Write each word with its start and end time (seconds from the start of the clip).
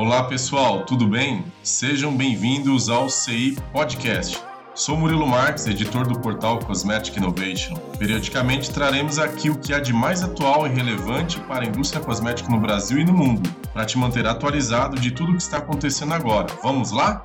Olá 0.00 0.24
pessoal, 0.24 0.86
tudo 0.86 1.06
bem? 1.06 1.44
Sejam 1.62 2.16
bem-vindos 2.16 2.88
ao 2.88 3.10
CI 3.10 3.54
Podcast. 3.70 4.42
Sou 4.74 4.96
Murilo 4.96 5.26
Marques, 5.26 5.66
editor 5.66 6.08
do 6.08 6.18
portal 6.18 6.58
Cosmetic 6.58 7.18
Innovation. 7.18 7.74
Periodicamente 7.98 8.70
traremos 8.70 9.18
aqui 9.18 9.50
o 9.50 9.58
que 9.58 9.74
há 9.74 9.78
de 9.78 9.92
mais 9.92 10.22
atual 10.22 10.66
e 10.66 10.70
relevante 10.70 11.38
para 11.40 11.66
a 11.66 11.68
indústria 11.68 12.02
cosmética 12.02 12.48
no 12.48 12.58
Brasil 12.58 12.98
e 12.98 13.04
no 13.04 13.12
mundo, 13.12 13.54
para 13.74 13.84
te 13.84 13.98
manter 13.98 14.26
atualizado 14.26 14.98
de 14.98 15.10
tudo 15.10 15.32
o 15.32 15.36
que 15.36 15.42
está 15.42 15.58
acontecendo 15.58 16.14
agora. 16.14 16.46
Vamos 16.62 16.92
lá? 16.92 17.22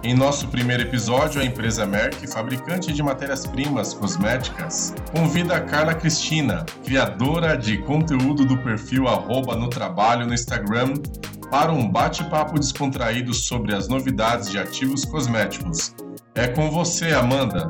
Em 0.00 0.14
nosso 0.14 0.46
primeiro 0.46 0.84
episódio, 0.84 1.40
a 1.40 1.44
empresa 1.44 1.84
Merck, 1.84 2.24
fabricante 2.28 2.92
de 2.92 3.02
matérias-primas 3.02 3.92
cosméticas, 3.94 4.94
convida 5.10 5.56
a 5.56 5.60
Carla 5.60 5.92
Cristina, 5.92 6.64
criadora 6.84 7.56
de 7.58 7.78
conteúdo 7.78 8.44
do 8.44 8.56
perfil 8.58 9.08
arroba 9.08 9.56
no 9.56 9.68
trabalho 9.68 10.24
no 10.24 10.32
Instagram, 10.32 10.94
para 11.50 11.72
um 11.72 11.90
bate-papo 11.90 12.60
descontraído 12.60 13.34
sobre 13.34 13.74
as 13.74 13.88
novidades 13.88 14.48
de 14.48 14.58
ativos 14.58 15.04
cosméticos. 15.04 15.92
É 16.36 16.46
com 16.46 16.70
você, 16.70 17.12
Amanda. 17.12 17.66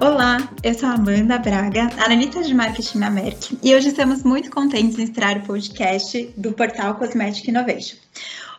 Olá, 0.00 0.48
eu 0.64 0.74
sou 0.74 0.88
a 0.88 0.94
Amanda 0.94 1.38
Braga, 1.38 1.88
analista 2.04 2.42
de 2.42 2.52
marketing 2.52 2.98
na 2.98 3.10
Merck, 3.10 3.56
e 3.62 3.72
hoje 3.76 3.88
estamos 3.88 4.24
muito 4.24 4.50
contentes 4.50 4.98
em 4.98 5.04
estrear 5.04 5.38
o 5.38 5.42
podcast 5.42 6.34
do 6.36 6.52
portal 6.52 6.96
Cosmetic 6.96 7.46
Innovation. 7.46 7.96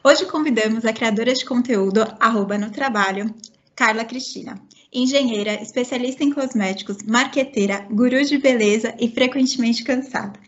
Hoje 0.08 0.24
convidamos 0.28 0.86
a 0.86 0.94
criadora 0.94 1.34
de 1.34 1.44
conteúdo 1.44 2.06
arroba 2.20 2.60
no 2.60 2.70
trabalho, 2.70 3.34
Carla 3.76 4.06
Cristina, 4.06 4.62
engenheira, 4.94 5.60
especialista 5.60 6.24
em 6.24 6.32
cosméticos, 6.32 6.98
marqueteira, 7.08 7.88
guru 7.90 8.24
de 8.24 8.38
beleza 8.38 8.94
e 9.00 9.10
frequentemente 9.10 9.84
cansada. 9.84 10.40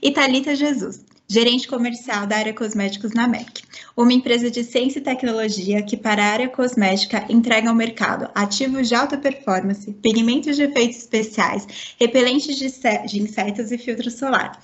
E 0.00 0.12
Thalita 0.12 0.54
Jesus, 0.54 1.04
gerente 1.26 1.66
comercial 1.66 2.24
da 2.24 2.36
área 2.36 2.54
cosméticos 2.54 3.12
na 3.12 3.26
MEC, 3.26 3.64
uma 3.96 4.12
empresa 4.12 4.48
de 4.48 4.62
ciência 4.62 5.00
e 5.00 5.02
tecnologia 5.02 5.82
que 5.82 5.96
para 5.96 6.22
a 6.22 6.32
área 6.32 6.48
cosmética 6.48 7.26
entrega 7.28 7.68
ao 7.68 7.74
mercado 7.74 8.30
ativos 8.32 8.88
de 8.88 8.94
alta 8.94 9.18
performance, 9.18 9.92
pigmentos 9.94 10.54
de 10.54 10.62
efeitos 10.62 10.98
especiais, 10.98 11.66
repelentes 11.98 12.54
de 12.54 13.20
insetos 13.20 13.72
e 13.72 13.76
filtro 13.76 14.08
solar, 14.08 14.56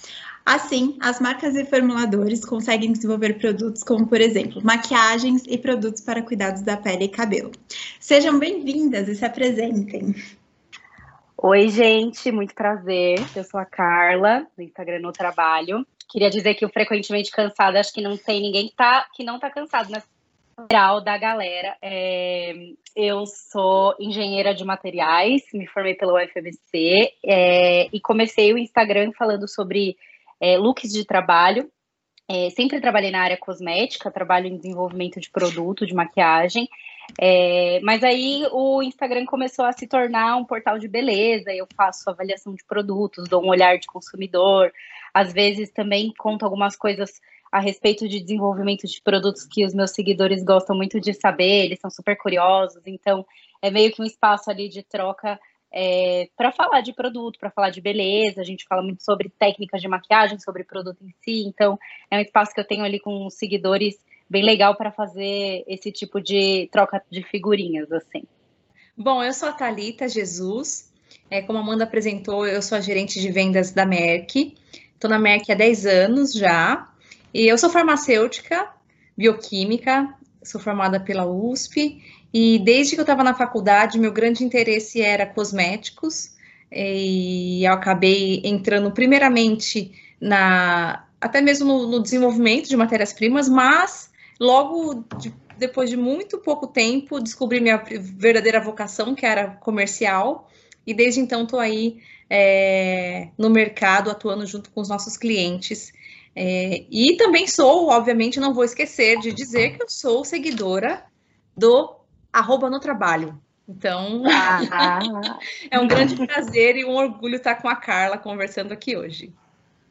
Assim, 0.46 0.96
as 1.00 1.20
marcas 1.20 1.56
e 1.56 1.64
formuladores 1.64 2.44
conseguem 2.44 2.92
desenvolver 2.92 3.34
produtos 3.34 3.82
como, 3.82 4.06
por 4.06 4.20
exemplo, 4.20 4.62
maquiagens 4.62 5.42
e 5.48 5.58
produtos 5.58 6.00
para 6.00 6.22
cuidados 6.22 6.62
da 6.62 6.76
pele 6.76 7.06
e 7.06 7.08
cabelo. 7.08 7.50
Sejam 7.98 8.38
bem-vindas 8.38 9.08
e 9.08 9.16
se 9.16 9.24
apresentem. 9.24 10.14
Oi, 11.36 11.68
gente, 11.68 12.30
muito 12.30 12.54
prazer. 12.54 13.18
Eu 13.34 13.42
sou 13.42 13.58
a 13.58 13.64
Carla, 13.64 14.46
do 14.56 14.62
Instagram 14.62 15.00
No 15.00 15.10
Trabalho. 15.10 15.84
Queria 16.08 16.30
dizer 16.30 16.54
que 16.54 16.64
o 16.64 16.70
Frequentemente 16.70 17.32
Cansada, 17.32 17.80
acho 17.80 17.92
que 17.92 18.00
não 18.00 18.16
tem 18.16 18.40
ninguém 18.40 18.68
que, 18.68 18.76
tá, 18.76 19.04
que 19.16 19.24
não 19.24 19.40
tá 19.40 19.50
cansado, 19.50 19.90
mas 19.90 20.04
geral 20.70 21.02
da 21.02 21.18
galera. 21.18 21.76
É, 21.82 22.54
eu 22.94 23.26
sou 23.26 23.96
engenheira 23.98 24.54
de 24.54 24.64
materiais, 24.64 25.42
me 25.52 25.66
formei 25.66 25.96
pela 25.96 26.22
UFMC 26.22 27.12
é, 27.24 27.88
e 27.92 28.00
comecei 28.00 28.54
o 28.54 28.58
Instagram 28.58 29.10
falando 29.18 29.48
sobre 29.48 29.96
é, 30.40 30.56
looks 30.56 30.92
de 30.92 31.04
trabalho. 31.04 31.70
É, 32.28 32.50
sempre 32.50 32.80
trabalhei 32.80 33.10
na 33.10 33.20
área 33.20 33.36
cosmética, 33.36 34.10
trabalho 34.10 34.48
em 34.48 34.56
desenvolvimento 34.56 35.20
de 35.20 35.30
produto, 35.30 35.86
de 35.86 35.94
maquiagem. 35.94 36.68
É, 37.20 37.80
mas 37.82 38.02
aí 38.02 38.44
o 38.50 38.82
Instagram 38.82 39.24
começou 39.26 39.64
a 39.64 39.72
se 39.72 39.86
tornar 39.86 40.36
um 40.36 40.44
portal 40.44 40.78
de 40.78 40.88
beleza. 40.88 41.52
Eu 41.52 41.66
faço 41.76 42.10
avaliação 42.10 42.54
de 42.54 42.64
produtos, 42.64 43.28
dou 43.28 43.44
um 43.44 43.48
olhar 43.48 43.78
de 43.78 43.86
consumidor. 43.86 44.72
Às 45.14 45.32
vezes 45.32 45.70
também 45.70 46.12
conto 46.18 46.44
algumas 46.44 46.76
coisas 46.76 47.20
a 47.50 47.60
respeito 47.60 48.08
de 48.08 48.20
desenvolvimento 48.20 48.86
de 48.86 49.00
produtos 49.00 49.46
que 49.46 49.64
os 49.64 49.72
meus 49.72 49.92
seguidores 49.92 50.42
gostam 50.44 50.76
muito 50.76 51.00
de 51.00 51.14
saber, 51.14 51.64
eles 51.64 51.78
são 51.80 51.90
super 51.90 52.16
curiosos. 52.16 52.82
Então, 52.86 53.24
é 53.62 53.70
meio 53.70 53.92
que 53.92 54.02
um 54.02 54.04
espaço 54.04 54.50
ali 54.50 54.68
de 54.68 54.82
troca 54.82 55.38
é, 55.78 56.30
para 56.34 56.50
falar 56.50 56.80
de 56.80 56.94
produto, 56.94 57.38
para 57.38 57.50
falar 57.50 57.68
de 57.68 57.82
beleza. 57.82 58.40
A 58.40 58.44
gente 58.44 58.64
fala 58.66 58.82
muito 58.82 59.04
sobre 59.04 59.28
técnicas 59.28 59.82
de 59.82 59.86
maquiagem, 59.86 60.38
sobre 60.38 60.64
produto 60.64 60.96
em 61.02 61.14
si. 61.22 61.46
Então, 61.46 61.78
é 62.10 62.16
um 62.16 62.20
espaço 62.22 62.54
que 62.54 62.60
eu 62.60 62.66
tenho 62.66 62.82
ali 62.82 62.98
com 62.98 63.28
seguidores 63.28 63.94
bem 64.28 64.42
legal 64.42 64.74
para 64.74 64.90
fazer 64.90 65.62
esse 65.68 65.92
tipo 65.92 66.18
de 66.18 66.66
troca 66.72 67.02
de 67.10 67.22
figurinhas, 67.22 67.92
assim. 67.92 68.22
Bom, 68.96 69.22
eu 69.22 69.34
sou 69.34 69.50
a 69.50 69.52
Thalita 69.52 70.08
Jesus. 70.08 70.90
É, 71.30 71.42
como 71.42 71.58
a 71.58 71.60
Amanda 71.60 71.84
apresentou, 71.84 72.46
eu 72.46 72.62
sou 72.62 72.78
a 72.78 72.80
gerente 72.80 73.20
de 73.20 73.30
vendas 73.30 73.70
da 73.70 73.84
Merck. 73.84 74.56
Estou 74.94 75.10
na 75.10 75.18
Merck 75.18 75.52
há 75.52 75.54
10 75.54 75.84
anos 75.84 76.32
já. 76.32 76.90
E 77.34 77.46
eu 77.46 77.58
sou 77.58 77.68
farmacêutica, 77.68 78.66
bioquímica, 79.14 80.08
sou 80.42 80.58
formada 80.58 80.98
pela 80.98 81.26
USP 81.26 82.02
e 82.32 82.58
desde 82.58 82.94
que 82.94 83.00
eu 83.00 83.04
estava 83.04 83.24
na 83.24 83.34
faculdade, 83.34 83.98
meu 83.98 84.12
grande 84.12 84.44
interesse 84.44 85.00
era 85.00 85.26
cosméticos, 85.26 86.34
e 86.70 87.64
eu 87.64 87.72
acabei 87.72 88.40
entrando 88.44 88.90
primeiramente 88.90 89.92
na 90.20 91.04
até 91.20 91.40
mesmo 91.40 91.66
no, 91.66 91.86
no 91.86 92.02
desenvolvimento 92.02 92.68
de 92.68 92.76
matérias-primas, 92.76 93.48
mas 93.48 94.10
logo 94.38 95.04
de, 95.18 95.32
depois 95.58 95.88
de 95.88 95.96
muito 95.96 96.38
pouco 96.38 96.66
tempo 96.66 97.20
descobri 97.20 97.60
minha 97.60 97.78
verdadeira 97.78 98.60
vocação, 98.60 99.14
que 99.14 99.24
era 99.24 99.48
comercial, 99.56 100.50
e 100.86 100.92
desde 100.92 101.20
então 101.20 101.44
estou 101.44 101.58
aí 101.58 101.98
é, 102.28 103.28
no 103.36 103.48
mercado 103.48 104.10
atuando 104.10 104.46
junto 104.46 104.70
com 104.70 104.80
os 104.80 104.88
nossos 104.88 105.16
clientes. 105.16 105.92
É, 106.34 106.84
e 106.90 107.16
também 107.16 107.46
sou, 107.46 107.88
obviamente, 107.88 108.38
não 108.38 108.52
vou 108.52 108.64
esquecer 108.64 109.18
de 109.18 109.32
dizer 109.32 109.76
que 109.76 109.82
eu 109.82 109.88
sou 109.88 110.24
seguidora 110.24 111.02
do 111.56 111.95
arroba 112.38 112.68
no 112.68 112.78
trabalho. 112.78 113.38
Então, 113.68 114.22
ah. 114.26 115.00
é 115.70 115.80
um 115.80 115.88
grande 115.88 116.14
prazer 116.14 116.76
e 116.76 116.84
um 116.84 116.94
orgulho 116.94 117.36
estar 117.36 117.56
com 117.56 117.68
a 117.68 117.74
Carla 117.74 118.16
conversando 118.16 118.72
aqui 118.72 118.96
hoje. 118.96 119.32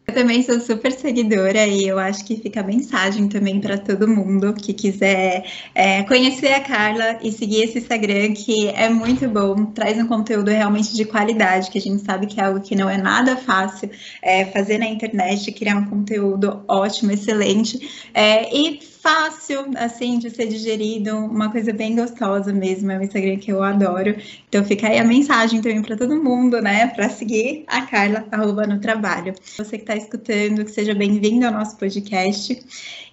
Eu 0.07 0.13
também 0.13 0.43
sou 0.43 0.59
super 0.59 0.91
seguidora 0.91 1.65
e 1.65 1.87
eu 1.87 1.97
acho 1.97 2.23
que 2.23 2.37
fica 2.37 2.59
a 2.59 2.63
mensagem 2.63 3.27
também 3.27 3.59
para 3.59 3.75
todo 3.75 4.07
mundo 4.07 4.53
que 4.53 4.71
quiser 4.71 5.43
é, 5.73 6.03
conhecer 6.03 6.53
a 6.53 6.61
Carla 6.61 7.17
e 7.23 7.31
seguir 7.31 7.63
esse 7.63 7.79
Instagram, 7.79 8.33
que 8.33 8.67
é 8.69 8.87
muito 8.87 9.27
bom, 9.27 9.65
traz 9.65 9.97
um 9.97 10.07
conteúdo 10.07 10.51
realmente 10.51 10.93
de 10.93 11.05
qualidade, 11.05 11.71
que 11.71 11.79
a 11.79 11.81
gente 11.81 12.03
sabe 12.03 12.27
que 12.27 12.39
é 12.39 12.43
algo 12.43 12.61
que 12.61 12.75
não 12.75 12.87
é 12.87 12.97
nada 12.97 13.35
fácil 13.35 13.89
é, 14.21 14.45
fazer 14.45 14.77
na 14.77 14.85
internet, 14.85 15.51
criar 15.51 15.75
um 15.75 15.85
conteúdo 15.87 16.63
ótimo, 16.67 17.11
excelente. 17.11 18.07
É, 18.13 18.55
e 18.55 18.79
fácil, 19.05 19.67
assim, 19.75 20.17
de 20.17 20.31
ser 20.31 20.47
digerido, 20.47 21.15
uma 21.15 21.51
coisa 21.51 21.71
bem 21.71 21.95
gostosa 21.95 22.51
mesmo. 22.51 22.89
É 22.91 22.97
um 22.97 23.03
Instagram 23.03 23.37
que 23.37 23.51
eu 23.51 23.61
adoro. 23.61 24.15
Então 24.49 24.65
fica 24.65 24.87
aí 24.87 24.97
a 24.97 25.03
mensagem 25.03 25.61
também 25.61 25.83
para 25.83 25.95
todo 25.95 26.23
mundo, 26.23 26.59
né? 26.59 26.87
Para 26.87 27.07
seguir 27.07 27.65
a 27.67 27.83
Carla, 27.83 28.25
arroba 28.31 28.65
no 28.65 28.79
trabalho. 28.79 29.35
Você 29.57 29.77
que 29.77 29.83
está 29.83 29.95
escutando, 29.95 30.65
que 30.65 30.71
seja 30.71 30.95
bem-vindo 30.95 31.45
ao 31.45 31.51
nosso 31.51 31.77
podcast. 31.77 32.59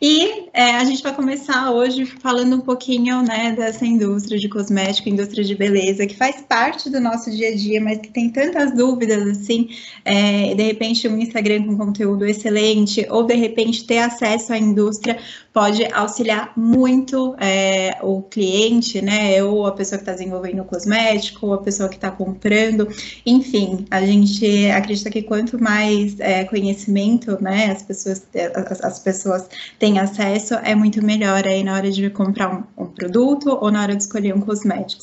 E 0.01 0.47
é, 0.53 0.77
a 0.77 0.85
gente 0.85 1.01
vai 1.01 1.15
começar 1.15 1.71
hoje 1.71 2.07
falando 2.07 2.57
um 2.57 2.61
pouquinho, 2.61 3.23
né, 3.23 3.53
dessa 3.57 3.87
indústria 3.87 4.37
de 4.37 4.49
cosmético, 4.49 5.09
indústria 5.09 5.45
de 5.45 5.55
beleza, 5.55 6.05
que 6.09 6.17
faz 6.17 6.41
parte 6.41 6.91
do 6.91 7.01
nosso 7.01 7.31
dia 7.31 7.51
a 7.51 7.55
dia, 7.55 7.81
mas 7.81 7.99
que 7.99 8.09
tem 8.09 8.29
tantas 8.29 8.75
dúvidas, 8.75 9.25
assim, 9.29 9.69
é, 10.05 10.57
de 10.57 10.63
repente 10.65 11.07
um 11.07 11.19
Instagram 11.19 11.67
com 11.67 11.77
conteúdo 11.77 12.27
excelente, 12.27 13.07
ou 13.11 13.23
de 13.23 13.35
repente 13.35 13.85
ter 13.85 13.99
acesso 13.99 14.53
à 14.53 14.59
indústria 14.59 15.21
pode 15.53 15.85
auxiliar 15.93 16.53
muito 16.57 17.37
é, 17.39 17.99
o 18.03 18.23
cliente, 18.23 19.03
né? 19.03 19.43
Ou 19.43 19.67
a 19.67 19.73
pessoa 19.73 19.99
que 19.99 20.03
está 20.03 20.13
desenvolvendo 20.13 20.63
o 20.63 20.65
cosmético, 20.65 21.47
ou 21.47 21.55
a 21.55 21.59
pessoa 21.59 21.89
que 21.89 21.97
está 21.97 22.11
comprando. 22.11 22.89
Enfim, 23.27 23.85
a 23.91 24.05
gente 24.05 24.71
acredita 24.71 25.11
que 25.11 25.23
quanto 25.23 25.63
mais 25.63 26.19
é, 26.21 26.45
conhecimento, 26.45 27.37
né, 27.43 27.73
as 27.73 27.83
pessoas, 27.83 28.27
as, 28.55 28.81
as, 28.81 28.99
pessoas 28.99 29.49
têm 29.79 29.99
acesso, 29.99 30.55
é 30.55 30.75
muito 30.75 31.05
melhor 31.05 31.47
aí 31.47 31.63
na 31.63 31.75
hora 31.75 31.91
de 31.91 32.09
comprar 32.11 32.67
um, 32.79 32.85
um 32.85 32.87
produto 32.87 33.59
ou 33.61 33.71
na 33.71 33.83
hora 33.83 33.95
de 33.95 34.03
escolher 34.03 34.35
um 34.35 34.41
cosmético. 34.41 35.03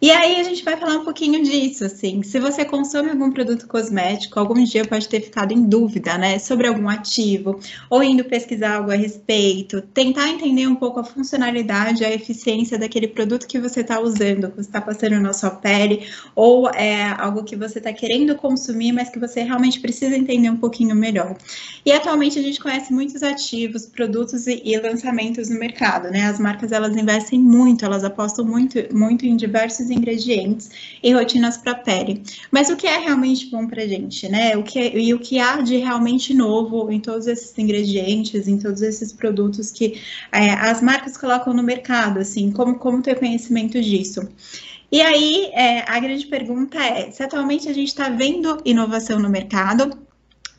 E 0.00 0.12
aí 0.12 0.36
a 0.40 0.44
gente 0.44 0.62
vai 0.62 0.76
falar 0.76 0.98
um 0.98 1.04
pouquinho 1.04 1.42
disso, 1.42 1.84
assim, 1.84 2.22
se 2.22 2.38
você 2.38 2.64
consome 2.64 3.10
algum 3.10 3.32
produto 3.32 3.66
cosmético, 3.66 4.38
algum 4.38 4.62
dia 4.62 4.84
pode 4.84 5.08
ter 5.08 5.20
ficado 5.20 5.50
em 5.50 5.64
dúvida, 5.64 6.16
né, 6.16 6.38
sobre 6.38 6.68
algum 6.68 6.88
ativo, 6.88 7.58
ou 7.90 8.00
indo 8.00 8.24
pesquisar 8.24 8.76
algo 8.76 8.92
a 8.92 8.94
respeito, 8.94 9.82
tentar 9.82 10.28
entender 10.28 10.68
um 10.68 10.76
pouco 10.76 11.00
a 11.00 11.04
funcionalidade, 11.04 12.04
a 12.04 12.14
eficiência 12.14 12.78
daquele 12.78 13.08
produto 13.08 13.48
que 13.48 13.58
você 13.58 13.80
está 13.80 13.98
usando, 13.98 14.50
que 14.50 14.58
você 14.58 14.68
está 14.68 14.80
passando 14.80 15.18
na 15.18 15.32
sua 15.32 15.50
pele, 15.50 16.06
ou 16.32 16.70
é 16.70 17.02
algo 17.18 17.42
que 17.42 17.56
você 17.56 17.78
está 17.78 17.92
querendo 17.92 18.36
consumir, 18.36 18.92
mas 18.92 19.08
que 19.08 19.18
você 19.18 19.42
realmente 19.42 19.80
precisa 19.80 20.16
entender 20.16 20.48
um 20.48 20.58
pouquinho 20.58 20.94
melhor. 20.94 21.36
E 21.84 21.90
atualmente 21.90 22.38
a 22.38 22.42
gente 22.42 22.60
conhece 22.60 22.92
muitos 22.92 23.20
ativos, 23.24 23.84
produtos 23.86 24.46
e, 24.46 24.62
e 24.64 24.78
lançamentos 24.78 25.48
no 25.50 25.58
mercado, 25.58 26.08
né, 26.08 26.26
as 26.26 26.38
marcas 26.38 26.70
elas 26.70 26.96
investem 26.96 27.40
muito, 27.40 27.84
elas 27.84 28.04
apostam 28.04 28.44
muito, 28.44 28.78
muito 28.96 29.26
em 29.26 29.36
diversos 29.36 29.87
esses 29.88 29.90
ingredientes 29.90 30.70
e 31.02 31.12
rotinas 31.12 31.56
para 31.56 31.72
a 31.72 31.74
pele. 31.74 32.22
Mas 32.50 32.68
o 32.68 32.76
que 32.76 32.86
é 32.86 32.98
realmente 32.98 33.46
bom 33.46 33.66
para 33.66 33.82
a 33.82 33.86
gente, 33.86 34.28
né? 34.28 34.56
O 34.56 34.62
que 34.62 34.78
é, 34.78 34.98
e 34.98 35.14
o 35.14 35.18
que 35.18 35.38
há 35.38 35.60
de 35.60 35.76
realmente 35.78 36.34
novo 36.34 36.90
em 36.90 37.00
todos 37.00 37.26
esses 37.26 37.56
ingredientes, 37.58 38.46
em 38.46 38.58
todos 38.58 38.82
esses 38.82 39.12
produtos 39.12 39.70
que 39.70 40.00
é, 40.32 40.50
as 40.52 40.82
marcas 40.82 41.16
colocam 41.16 41.52
no 41.54 41.62
mercado, 41.62 42.20
assim, 42.20 42.52
como, 42.52 42.78
como 42.78 43.02
ter 43.02 43.18
conhecimento 43.18 43.80
disso. 43.80 44.28
E 44.90 45.02
aí, 45.02 45.50
é, 45.52 45.84
a 45.86 45.98
grande 46.00 46.26
pergunta 46.26 46.78
é: 46.78 47.10
se 47.10 47.22
atualmente 47.22 47.68
a 47.68 47.72
gente 47.72 47.88
está 47.88 48.08
vendo 48.08 48.60
inovação 48.64 49.18
no 49.18 49.28
mercado, 49.28 50.07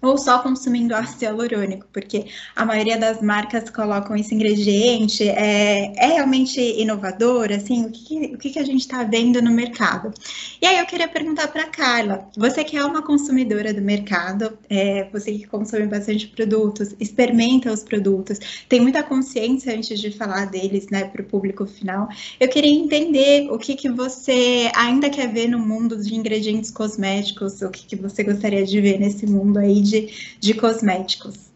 ou 0.01 0.18
só 0.18 0.40
consumindo 0.40 0.96
ácido 0.96 1.25
hialurônico, 1.25 1.86
porque 1.92 2.25
a 2.56 2.66
maioria 2.66 2.98
das 2.98 3.22
marcas 3.22 3.69
colocam 3.69 4.16
esse 4.16 4.34
ingrediente, 4.34 5.28
é, 5.28 5.94
é 5.98 6.07
realmente 6.13 6.60
inovador, 6.60 7.51
assim, 7.51 7.86
o 7.86 7.92
que, 7.92 8.34
o 8.34 8.38
que 8.38 8.57
a 8.60 8.63
gente 8.63 8.81
está 8.81 9.04
vendo 9.04 9.42
no 9.42 9.51
mercado? 9.51 10.13
E 10.62 10.66
aí 10.66 10.80
eu 10.80 10.86
queria 10.86 11.07
perguntar 11.07 11.48
para 11.50 11.66
Carla, 11.66 12.30
você 12.38 12.63
que 12.63 12.78
é 12.78 12.84
uma 12.84 13.01
consumidora 13.01 13.74
do 13.74 13.81
mercado, 13.81 14.57
é, 14.69 15.07
você 15.12 15.34
que 15.34 15.48
consome 15.48 15.88
bastante 15.88 16.28
produtos, 16.28 16.96
experimenta 17.00 17.72
os 17.72 17.84
produtos, 17.84 18.40
tem 18.68 18.80
muita 18.80 19.04
consciência 19.04 19.75
antes 19.75 20.00
de 20.00 20.12
falar 20.12 20.46
deles, 20.46 20.88
né, 20.90 21.06
para 21.06 21.22
o 21.22 21.25
público 21.25 21.66
final, 21.66 22.07
eu 22.40 22.48
queria 22.48 22.72
entender 22.72 23.50
o 23.51 23.57
que, 23.57 23.75
que 23.75 23.90
você 23.90 24.72
ainda 24.75 25.10
quer 25.10 25.31
ver 25.31 25.48
no 25.48 25.60
mundo 25.60 25.98
de 26.01 26.16
ingredientes 26.16 26.72
cosméticos, 26.72 27.62
o 27.62 27.69
que, 27.69 27.86
que 27.86 27.96
você 27.96 28.24
gostaria 28.24 28.66
de 28.66 28.80
ver 28.80 29.00
nesse 29.00 29.25
mundo 29.25 29.57
aí 29.57 29.81
de, 29.89 30.38
de 30.39 30.53
cosméticos? 30.53 31.50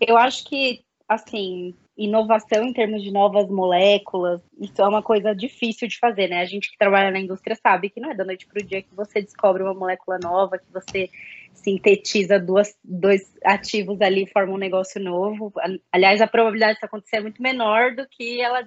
Eu 0.00 0.16
acho 0.16 0.44
que, 0.44 0.80
assim, 1.08 1.74
inovação 1.96 2.64
em 2.64 2.72
termos 2.72 3.02
de 3.02 3.10
novas 3.10 3.48
moléculas, 3.50 4.40
isso 4.58 4.80
é 4.80 4.88
uma 4.88 5.02
coisa 5.02 5.34
difícil 5.34 5.86
de 5.86 5.98
fazer, 5.98 6.28
né? 6.28 6.40
A 6.40 6.46
gente 6.46 6.70
que 6.70 6.78
trabalha 6.78 7.10
na 7.10 7.20
indústria 7.20 7.54
sabe 7.62 7.90
que 7.90 8.00
não 8.00 8.10
é 8.10 8.14
da 8.14 8.24
noite 8.24 8.46
para 8.46 8.62
o 8.62 8.64
dia 8.64 8.80
que 8.80 8.94
você 8.94 9.20
descobre 9.20 9.62
uma 9.62 9.74
molécula 9.74 10.18
nova, 10.18 10.56
que 10.56 10.72
você 10.72 11.10
sintetiza 11.52 12.38
duas, 12.38 12.74
dois 12.82 13.36
ativos 13.44 14.00
ali 14.00 14.24
e 14.24 14.30
forma 14.30 14.54
um 14.54 14.58
negócio 14.58 15.00
novo. 15.02 15.52
Aliás, 15.92 16.22
a 16.22 16.26
probabilidade 16.26 16.74
disso 16.74 16.86
acontecer 16.86 17.16
é 17.16 17.20
muito 17.20 17.42
menor 17.42 17.94
do 17.94 18.06
que 18.08 18.40
ela 18.40 18.66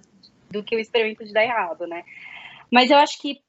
do 0.52 0.64
que 0.64 0.76
o 0.76 0.80
experimento 0.80 1.26
de 1.26 1.34
dar 1.34 1.44
errado, 1.44 1.88
né? 1.88 2.04
Mas 2.72 2.92
eu 2.92 2.98
acho 2.98 3.20
que 3.20 3.40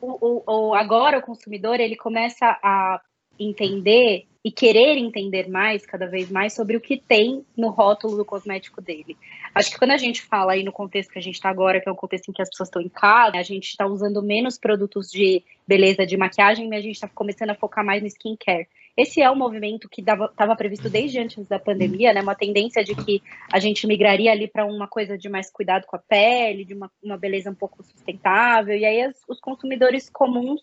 o, 0.00 0.42
o, 0.46 0.68
o 0.70 0.74
agora 0.74 1.18
o 1.18 1.22
consumidor 1.22 1.80
ele 1.80 1.96
começa 1.96 2.58
a 2.62 3.00
entender 3.40 4.26
e 4.42 4.50
querer 4.50 4.96
entender 4.96 5.48
mais, 5.48 5.84
cada 5.84 6.06
vez 6.06 6.30
mais, 6.30 6.54
sobre 6.54 6.76
o 6.76 6.80
que 6.80 6.96
tem 6.96 7.44
no 7.56 7.68
rótulo 7.68 8.16
do 8.16 8.24
cosmético 8.24 8.80
dele. 8.80 9.16
Acho 9.54 9.70
que 9.70 9.78
quando 9.78 9.90
a 9.90 9.98
gente 9.98 10.22
fala 10.22 10.52
aí 10.52 10.64
no 10.64 10.72
contexto 10.72 11.12
que 11.12 11.18
a 11.18 11.22
gente 11.22 11.34
está 11.34 11.50
agora, 11.50 11.80
que 11.80 11.88
é 11.88 11.92
um 11.92 11.96
contexto 11.96 12.30
em 12.30 12.32
que 12.32 12.40
as 12.40 12.48
pessoas 12.48 12.68
estão 12.68 12.80
em 12.80 12.88
casa, 12.88 13.36
a 13.36 13.42
gente 13.42 13.68
está 13.68 13.86
usando 13.86 14.22
menos 14.22 14.58
produtos 14.58 15.10
de 15.10 15.42
beleza, 15.68 16.06
de 16.06 16.16
maquiagem, 16.16 16.68
mas 16.68 16.78
a 16.78 16.82
gente 16.82 16.94
está 16.94 17.08
começando 17.08 17.50
a 17.50 17.54
focar 17.54 17.84
mais 17.84 18.00
no 18.00 18.08
skincare. 18.08 18.66
Esse 18.96 19.22
é 19.22 19.30
um 19.30 19.36
movimento 19.36 19.88
que 19.88 20.00
estava 20.00 20.56
previsto 20.56 20.88
desde 20.90 21.20
antes 21.20 21.46
da 21.46 21.58
pandemia, 21.58 22.12
né? 22.12 22.22
Uma 22.22 22.34
tendência 22.34 22.82
de 22.82 22.94
que 22.94 23.22
a 23.52 23.58
gente 23.58 23.86
migraria 23.86 24.32
ali 24.32 24.48
para 24.48 24.66
uma 24.66 24.88
coisa 24.88 25.16
de 25.16 25.28
mais 25.28 25.50
cuidado 25.50 25.86
com 25.86 25.96
a 25.96 25.98
pele, 25.98 26.64
de 26.64 26.74
uma, 26.74 26.90
uma 27.02 27.16
beleza 27.16 27.50
um 27.50 27.54
pouco 27.54 27.82
sustentável, 27.82 28.76
e 28.76 28.84
aí 28.84 29.02
as, 29.02 29.16
os 29.28 29.40
consumidores 29.40 30.10
comuns 30.10 30.60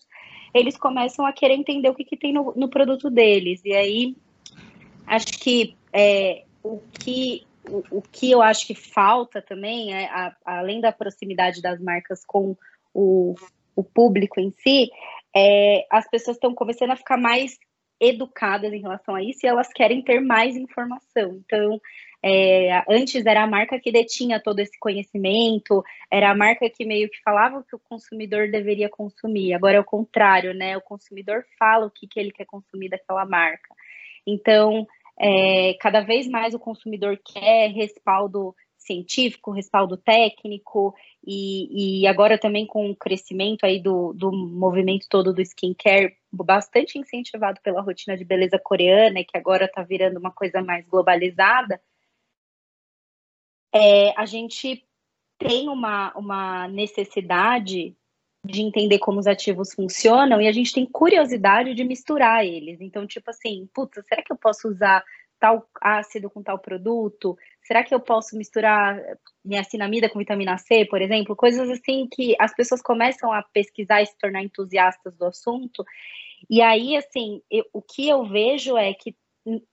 eles 0.53 0.77
começam 0.77 1.25
a 1.25 1.33
querer 1.33 1.55
entender 1.55 1.89
o 1.89 1.95
que, 1.95 2.03
que 2.03 2.17
tem 2.17 2.33
no, 2.33 2.53
no 2.55 2.69
produto 2.69 3.09
deles. 3.09 3.61
E 3.63 3.73
aí, 3.73 4.15
acho 5.05 5.27
que 5.39 5.75
é, 5.94 6.44
o 6.63 6.79
que 6.99 7.45
o, 7.69 7.83
o, 7.97 8.01
que 8.01 8.31
eu 8.31 8.41
acho 8.41 8.65
que 8.65 8.75
falta 8.75 9.41
também, 9.41 9.94
é, 9.94 10.05
a, 10.05 10.35
além 10.45 10.79
da 10.79 10.91
proximidade 10.91 11.61
das 11.61 11.79
marcas 11.81 12.25
com 12.25 12.55
o, 12.94 13.35
o 13.75 13.83
público 13.83 14.39
em 14.39 14.51
si, 14.51 14.89
é, 15.35 15.85
as 15.89 16.09
pessoas 16.09 16.38
estão 16.38 16.53
começando 16.53 16.91
a 16.91 16.95
ficar 16.95 17.17
mais 17.17 17.57
educadas 17.99 18.71
em 18.73 18.81
relação 18.81 19.15
a 19.15 19.23
isso 19.23 19.39
e 19.44 19.49
elas 19.49 19.67
querem 19.73 20.01
ter 20.01 20.19
mais 20.19 20.55
informação. 20.55 21.41
Então, 21.45 21.81
é, 22.24 22.84
antes 22.90 23.25
era 23.25 23.44
a 23.44 23.48
marca 23.48 23.80
que 23.80 23.92
detinha 23.92 24.40
todo 24.40 24.60
esse 24.60 24.78
conhecimento, 24.80 25.84
era 26.12 26.31
a 26.31 26.36
marca 26.36 26.69
que 26.69 26.86
meio 26.86 27.10
que 27.10 27.22
falava 27.22 27.60
o 27.60 27.64
que 27.64 27.75
o 27.75 27.80
consumidor 27.80 28.50
deveria 28.50 28.90
consumir. 28.90 29.54
Agora 29.54 29.78
é 29.78 29.80
o 29.80 29.86
contrário, 29.86 30.54
né? 30.54 30.75
O 30.78 30.81
consumidor 30.81 31.46
fala 31.60 31.86
o 31.86 31.92
que, 31.92 32.08
que 32.08 32.19
ele 32.19 32.31
quer 32.31 32.46
consumir 32.46 32.90
daquela 32.90 33.25
marca. 33.25 33.74
Então, 34.25 34.88
é, 35.19 35.75
cada 35.80 36.02
vez 36.02 36.28
mais 36.28 36.54
o 36.54 36.60
consumidor 36.60 37.19
quer 37.24 37.69
respaldo 37.72 38.56
científico, 38.78 39.52
respaldo 39.52 39.98
técnico, 39.98 40.96
e, 41.25 42.02
e, 42.02 42.08
agora 42.08 42.38
também 42.38 42.66
com 42.66 42.90
o 42.90 42.96
crescimento 42.96 43.66
aí 43.66 43.81
do, 43.81 44.14
do 44.14 44.31
movimento 44.31 45.08
todo 45.10 45.34
do 45.34 45.42
skincare, 45.42 46.16
bastante 46.31 46.98
incentivado 46.98 47.60
pela 47.62 47.81
rotina 47.81 48.16
de 48.16 48.24
beleza 48.24 48.58
coreana, 48.58 49.24
que 49.25 49.38
agora 49.38 49.66
está 49.66 49.84
virando 49.84 50.18
uma 50.19 50.31
coisa 50.31 50.62
mais 50.62 50.88
globalizada, 50.88 51.81
é, 53.74 54.14
a 54.19 54.25
gente 54.25 54.84
tem 55.38 55.69
uma, 55.69 56.12
uma 56.16 56.68
necessidade 56.68 57.96
de 58.44 58.62
entender 58.62 59.00
como 59.00 59.19
os 59.19 59.28
ativos 59.28 59.74
funcionam 59.74 60.42
e 60.42 60.48
a 60.48 60.52
gente 60.52 60.74
tem 60.74 60.86
curiosidade 60.86 61.74
de 61.74 61.84
misturar 61.84 62.46
eles. 62.46 62.80
Então, 62.81 63.06
tipo 63.06 63.30
assim, 63.30 63.69
puta, 63.74 64.02
será 64.08 64.24
que 64.24 64.31
eu 64.31 64.38
posso 64.38 64.69
usar 64.69 65.04
tal 65.40 65.68
ácido 65.81 66.30
com 66.30 66.42
tal 66.42 66.58
produto? 66.58 67.38
Será 67.62 67.84
que 67.84 67.94
eu 67.94 68.00
posso 68.00 68.38
misturar 68.38 69.00
niacinamida 69.44 70.10
com 70.10 70.19
vitamina 70.19 70.58
C, 70.58 70.86
por 70.86 71.02
exemplo? 71.02 71.36
Coisas 71.36 71.69
assim 71.69 72.08
que 72.10 72.36
as 72.40 72.56
pessoas 72.56 72.81
começam 72.81 73.31
a 73.31 73.44
pesquisar 73.44 74.02
e 74.02 74.06
se 74.06 74.18
tornar 74.18 74.42
entusiastas 74.44 75.16
do 75.16 75.25
assunto. 75.25 75.84
E 76.50 76.62
aí, 76.62 76.96
assim, 76.96 77.42
eu, 77.52 77.66
o 77.74 77.81
que 77.81 78.08
eu 78.08 78.25
vejo 78.25 78.78
é 78.78 78.94
que 78.94 79.16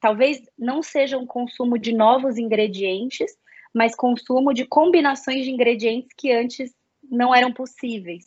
talvez 0.00 0.40
não 0.58 0.82
seja 0.82 1.18
um 1.18 1.26
consumo 1.26 1.78
de 1.78 1.92
novos 1.92 2.38
ingredientes, 2.38 3.36
mas 3.74 3.96
consumo 3.96 4.54
de 4.54 4.64
combinações 4.64 5.44
de 5.44 5.50
ingredientes 5.50 6.10
que 6.16 6.32
antes 6.32 6.72
não 7.10 7.34
eram 7.34 7.52
possíveis. 7.52 8.24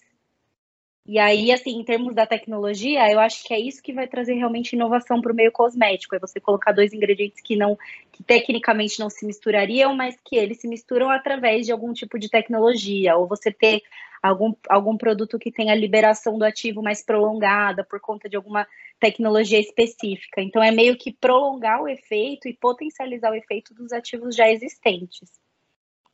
E 1.07 1.17
aí, 1.17 1.53
assim, 1.53 1.79
em 1.79 1.85
termos 1.85 2.13
da 2.13 2.27
tecnologia, 2.27 3.09
eu 3.09 3.17
acho 3.17 3.41
que 3.45 3.53
é 3.53 3.59
isso 3.59 3.81
que 3.81 3.93
vai 3.93 4.05
trazer 4.05 4.33
realmente 4.33 4.73
inovação 4.73 5.21
para 5.21 5.31
o 5.31 5.35
meio 5.35 5.53
cosmético. 5.53 6.13
É 6.13 6.19
você 6.19 6.37
colocar 6.37 6.73
dois 6.73 6.91
ingredientes 6.91 7.39
que 7.41 7.55
não, 7.55 7.77
que 8.11 8.21
tecnicamente 8.21 8.99
não 8.99 9.09
se 9.09 9.25
misturariam, 9.25 9.95
mas 9.95 10.17
que 10.25 10.35
eles 10.35 10.59
se 10.59 10.67
misturam 10.67 11.09
através 11.09 11.65
de 11.65 11.71
algum 11.71 11.93
tipo 11.93 12.19
de 12.19 12.29
tecnologia. 12.29 13.15
Ou 13.15 13.25
você 13.25 13.53
ter 13.53 13.81
algum, 14.21 14.53
algum 14.69 14.97
produto 14.97 15.39
que 15.39 15.51
tenha 15.51 15.75
liberação 15.75 16.37
do 16.37 16.45
ativo 16.45 16.81
mais 16.81 17.03
prolongada 17.03 17.83
por 17.83 17.99
conta 17.99 18.29
de 18.29 18.35
alguma 18.35 18.67
tecnologia 18.99 19.59
específica. 19.59 20.41
Então, 20.41 20.61
é 20.61 20.71
meio 20.71 20.97
que 20.97 21.11
prolongar 21.11 21.81
o 21.81 21.87
efeito 21.87 22.47
e 22.47 22.53
potencializar 22.53 23.31
o 23.31 23.35
efeito 23.35 23.73
dos 23.73 23.91
ativos 23.91 24.35
já 24.35 24.49
existentes. 24.49 25.29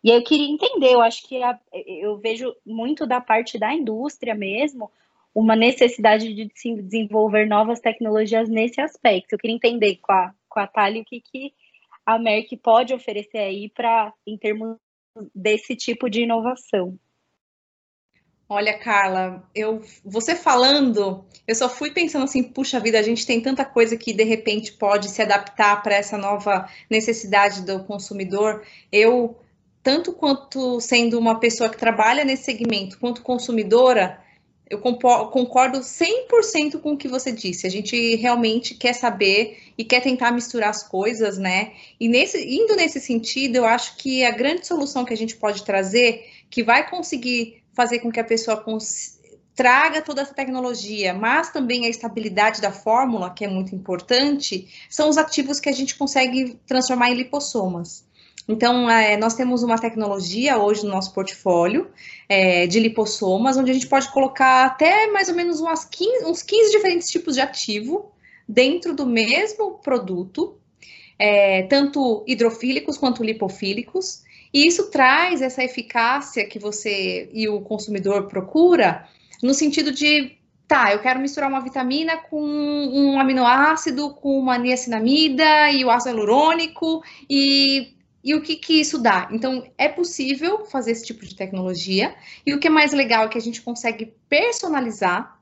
E 0.03 0.10
eu 0.10 0.22
queria 0.24 0.51
entender, 0.51 0.93
eu 0.93 1.01
acho 1.01 1.25
que 1.27 1.41
a, 1.41 1.57
eu 1.72 2.17
vejo 2.17 2.53
muito 2.65 3.07
da 3.07 3.22
parte 3.22 3.57
da 3.57 3.74
indústria 3.74 4.36
mesmo, 4.36 4.91
uma 5.33 5.55
necessidade 5.55 6.33
de 6.33 6.51
se 6.53 6.75
desenvolver 6.75 7.48
novas 7.48 7.79
tecnologias 7.79 8.50
nesse 8.50 8.81
aspecto. 8.81 9.33
Eu 9.33 9.39
queria 9.39 9.55
entender 9.55 9.95
com 10.01 10.12
a, 10.12 10.33
com 10.50 10.60
a 10.60 10.67
Thalia 10.67 11.01
o 11.01 11.05
que, 11.05 11.22
que 11.22 11.53
a 12.05 12.19
Merck 12.19 12.55
pode 12.57 12.93
oferecer 12.93 13.39
aí 13.39 13.69
para 13.69 14.13
em 14.27 14.38
termos 14.38 14.77
desse 15.33 15.75
tipo 15.75 16.10
de 16.10 16.24
inovação. 16.24 16.98
Olha, 18.47 18.77
Carla, 18.77 19.43
eu 19.55 19.81
você 20.03 20.35
falando, 20.35 21.25
eu 21.47 21.55
só 21.55 21.69
fui 21.69 21.91
pensando 21.91 22.25
assim, 22.25 22.43
puxa 22.43 22.79
vida, 22.79 23.00
a 23.00 23.03
gente 23.03 23.25
tem 23.25 23.41
tanta 23.41 23.65
coisa 23.65 23.97
que 23.97 24.13
de 24.13 24.23
repente 24.23 24.73
pode 24.73 25.09
se 25.09 25.21
adaptar 25.21 25.81
para 25.81 25.95
essa 25.95 26.17
nova 26.17 26.69
necessidade 26.89 27.62
do 27.63 27.83
consumidor. 27.83 28.63
Eu 28.91 29.38
tanto 29.81 30.13
quanto 30.13 30.79
sendo 30.79 31.17
uma 31.17 31.39
pessoa 31.39 31.69
que 31.69 31.77
trabalha 31.77 32.23
nesse 32.23 32.43
segmento, 32.43 33.00
quanto 33.00 33.21
consumidora, 33.21 34.21
eu 34.69 34.79
concordo 34.79 35.79
100% 35.79 36.79
com 36.79 36.93
o 36.93 36.97
que 36.97 37.07
você 37.07 37.31
disse. 37.31 37.67
A 37.67 37.69
gente 37.69 38.15
realmente 38.15 38.75
quer 38.75 38.93
saber 38.93 39.57
e 39.77 39.83
quer 39.83 40.01
tentar 40.01 40.31
misturar 40.31 40.69
as 40.69 40.83
coisas, 40.83 41.38
né? 41.38 41.73
E 42.00 42.07
nesse, 42.07 42.38
indo 42.43 42.75
nesse 42.75 43.00
sentido, 43.00 43.57
eu 43.57 43.65
acho 43.65 43.97
que 43.97 44.23
a 44.23 44.31
grande 44.31 44.65
solução 44.65 45.05
que 45.05 45.13
a 45.13 45.17
gente 45.17 45.35
pode 45.35 45.63
trazer, 45.63 46.27
que 46.50 46.63
vai 46.63 46.89
conseguir 46.89 47.62
fazer 47.73 47.99
com 47.99 48.11
que 48.11 48.19
a 48.19 48.23
pessoa 48.23 48.63
traga 49.55 50.01
toda 50.01 50.21
essa 50.21 50.33
tecnologia, 50.33 51.13
mas 51.13 51.51
também 51.51 51.85
a 51.85 51.89
estabilidade 51.89 52.61
da 52.61 52.71
fórmula, 52.71 53.29
que 53.29 53.45
é 53.45 53.47
muito 53.47 53.75
importante, 53.75 54.67
são 54.89 55.09
os 55.09 55.17
ativos 55.17 55.59
que 55.59 55.69
a 55.69 55.73
gente 55.73 55.95
consegue 55.95 56.59
transformar 56.65 57.11
em 57.11 57.15
lipossomas. 57.15 58.05
Então, 58.47 58.89
é, 58.89 59.15
nós 59.15 59.35
temos 59.35 59.63
uma 59.63 59.77
tecnologia 59.77 60.57
hoje 60.57 60.83
no 60.83 60.89
nosso 60.89 61.13
portfólio 61.13 61.89
é, 62.27 62.67
de 62.67 62.79
lipossomas, 62.79 63.55
onde 63.55 63.71
a 63.71 63.73
gente 63.73 63.87
pode 63.87 64.11
colocar 64.11 64.65
até 64.65 65.07
mais 65.07 65.29
ou 65.29 65.35
menos 65.35 65.61
umas 65.61 65.85
15, 65.85 66.25
uns 66.25 66.41
15 66.41 66.71
diferentes 66.71 67.09
tipos 67.09 67.35
de 67.35 67.41
ativo 67.41 68.11
dentro 68.47 68.93
do 68.93 69.05
mesmo 69.05 69.79
produto, 69.79 70.57
é, 71.17 71.63
tanto 71.63 72.23
hidrofílicos 72.27 72.97
quanto 72.97 73.23
lipofílicos, 73.23 74.23
E 74.53 74.67
isso 74.67 74.91
traz 74.91 75.41
essa 75.41 75.63
eficácia 75.63 76.45
que 76.45 76.60
você 76.60 77.29
e 77.33 77.50
o 77.50 77.62
consumidor 77.62 78.27
procura, 78.27 79.07
no 79.41 79.53
sentido 79.53 79.91
de, 79.91 80.38
tá, 80.67 80.93
eu 80.93 81.00
quero 81.00 81.19
misturar 81.19 81.50
uma 81.50 81.62
vitamina 81.62 82.17
com 82.17 82.41
um 82.41 83.19
aminoácido, 83.19 84.13
com 84.13 84.38
uma 84.38 84.57
niacinamida 84.57 85.72
e 85.72 85.83
o 85.83 85.89
ácido 85.89 86.15
hialurônico, 86.15 87.03
e, 87.29 87.93
e 88.24 88.36
o 88.36 88.41
que, 88.41 88.55
que 88.55 88.79
isso 88.79 89.00
dá? 89.00 89.27
Então, 89.31 89.65
é 89.77 89.89
possível 89.89 90.65
fazer 90.65 90.91
esse 90.91 91.05
tipo 91.05 91.25
de 91.25 91.36
tecnologia, 91.36 92.15
e 92.45 92.53
o 92.53 92.60
que 92.60 92.67
é 92.67 92.72
mais 92.72 92.93
legal 92.93 93.25
é 93.25 93.29
que 93.29 93.38
a 93.38 93.41
gente 93.41 93.62
consegue 93.62 94.13
personalizar, 94.29 95.39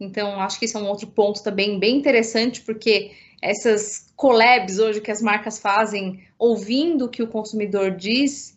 então, 0.00 0.40
acho 0.40 0.58
que 0.58 0.64
isso 0.64 0.76
é 0.76 0.80
um 0.80 0.88
outro 0.88 1.06
ponto 1.06 1.42
também 1.42 1.78
bem 1.78 1.96
interessante, 1.96 2.60
porque 2.62 3.12
essas 3.40 4.06
collabs 4.16 4.78
hoje 4.78 5.00
que 5.00 5.10
as 5.10 5.20
marcas 5.20 5.58
fazem, 5.58 6.24
ouvindo 6.38 7.04
o 7.04 7.08
que 7.08 7.22
o 7.22 7.28
consumidor 7.28 7.90
diz, 7.90 8.53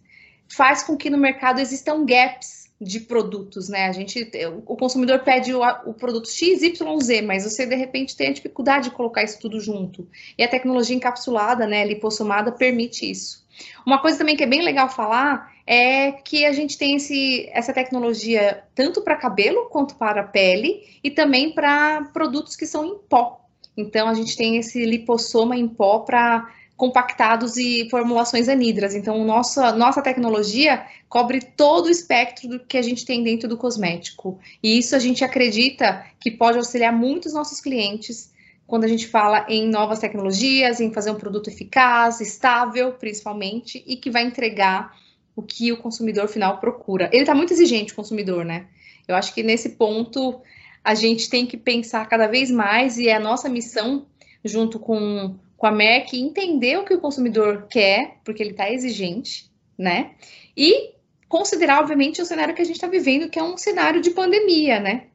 faz 0.50 0.84
com 0.84 0.98
que 0.98 1.10
no 1.10 1.18
mercado 1.18 1.60
existam 1.60 2.06
gaps 2.06 2.68
de 2.80 3.00
produtos, 3.00 3.70
né? 3.70 3.88
A 3.88 3.92
gente, 3.92 4.30
o 4.66 4.76
consumidor 4.76 5.20
pede 5.20 5.54
o, 5.54 5.62
o 5.86 5.94
produto 5.94 6.30
X, 6.30 6.62
Y, 6.62 7.00
Z, 7.00 7.22
mas 7.24 7.44
você 7.44 7.66
de 7.66 7.76
repente 7.76 8.16
tem 8.16 8.28
a 8.28 8.34
dificuldade 8.34 8.90
de 8.90 8.96
colocar 8.96 9.24
isso 9.24 9.40
tudo 9.40 9.60
junto. 9.60 10.08
E 10.38 10.44
a 10.44 10.48
tecnologia 10.48 10.96
encapsulada, 10.96 11.66
né, 11.66 11.86
lipossomada, 11.86 12.52
permite 12.52 13.10
isso. 13.10 13.46
Uma 13.86 14.00
coisa 14.00 14.20
também 14.20 14.36
que 14.36 14.44
é 14.44 14.48
bem 14.48 14.62
legal 14.62 14.88
falar 14.90 15.52
é 15.66 16.12
que 16.12 16.46
a 16.46 16.52
gente 16.52 16.78
tem 16.78 16.96
esse, 16.96 17.50
essa 17.52 17.74
tecnologia 17.74 18.64
tanto 18.76 19.02
para 19.02 19.16
cabelo 19.16 19.66
quanto 19.70 19.96
para 19.96 20.24
pele 20.24 20.84
e 21.04 21.10
também 21.10 21.52
para 21.54 22.04
produtos 22.14 22.56
que 22.56 22.68
são 22.68 22.86
em 22.86 22.98
pó. 23.10 23.42
Então, 23.76 24.08
a 24.08 24.14
gente 24.14 24.36
tem 24.38 24.58
esse 24.58 24.86
lipossoma 24.86 25.56
em 25.56 25.68
pó 25.68 26.00
para 26.00 26.52
compactados 26.78 27.58
e 27.58 27.90
formulações 27.90 28.48
anidras. 28.48 28.94
Então, 28.94 29.26
nossa, 29.26 29.72
nossa 29.72 30.02
tecnologia 30.02 30.86
cobre 31.10 31.42
todo 31.42 31.88
o 31.88 31.90
espectro 31.90 32.48
do 32.48 32.60
que 32.60 32.78
a 32.78 32.82
gente 32.82 33.04
tem 33.04 33.24
dentro 33.24 33.50
do 33.50 33.58
cosmético. 33.58 34.40
E 34.62 34.78
isso 34.78 34.96
a 34.96 35.00
gente 35.00 35.26
acredita 35.26 36.06
que 36.20 36.30
pode 36.30 36.58
auxiliar 36.58 36.94
muitos 36.94 37.34
nossos 37.34 37.60
clientes 37.60 38.32
quando 38.68 38.84
a 38.84 38.88
gente 38.88 39.08
fala 39.08 39.46
em 39.50 39.68
novas 39.68 40.00
tecnologias, 40.00 40.80
em 40.80 40.94
fazer 40.94 41.10
um 41.10 41.16
produto 41.16 41.50
eficaz, 41.50 42.22
estável, 42.22 42.94
principalmente, 42.94 43.84
e 43.88 43.96
que 43.96 44.12
vai 44.12 44.24
entregar 44.24 44.96
o 45.36 45.42
que 45.42 45.72
o 45.72 45.78
consumidor 45.78 46.28
final 46.28 46.60
procura. 46.60 47.10
Ele 47.12 47.24
está 47.24 47.34
muito 47.34 47.54
exigente, 47.54 47.94
o 47.94 47.96
consumidor, 47.96 48.46
né? 48.46 48.68
Eu 49.08 49.16
acho 49.16 49.34
que 49.34 49.42
nesse 49.42 49.70
ponto 49.70 50.42
a 50.84 50.94
gente 50.94 51.30
tem 51.30 51.46
que 51.46 51.58
pensar 51.58 52.08
cada 52.08 52.28
vez 52.28 52.52
mais 52.52 52.98
e 52.98 53.08
é 53.08 53.16
a 53.16 53.20
nossa 53.20 53.50
missão, 53.50 54.06
junto 54.44 54.78
com, 54.80 55.36
com 55.58 55.66
a 55.66 55.72
MEC, 55.72 56.22
entender 56.22 56.78
o 56.78 56.86
que 56.86 56.94
o 56.94 57.02
consumidor 57.02 57.68
quer, 57.68 58.18
porque 58.24 58.44
ele 58.44 58.52
está 58.52 58.72
exigente, 58.72 59.52
né? 59.78 60.12
E 60.56 60.94
considerar, 61.28 61.82
obviamente, 61.82 62.22
o 62.22 62.26
cenário 62.26 62.54
que 62.54 62.62
a 62.62 62.66
gente 62.66 62.76
está 62.76 62.88
vivendo, 62.88 63.30
que 63.30 63.40
é 63.40 63.44
um 63.44 63.58
cenário 63.58 64.00
de 64.00 64.12
pandemia, 64.12 64.80
né? 64.80 65.08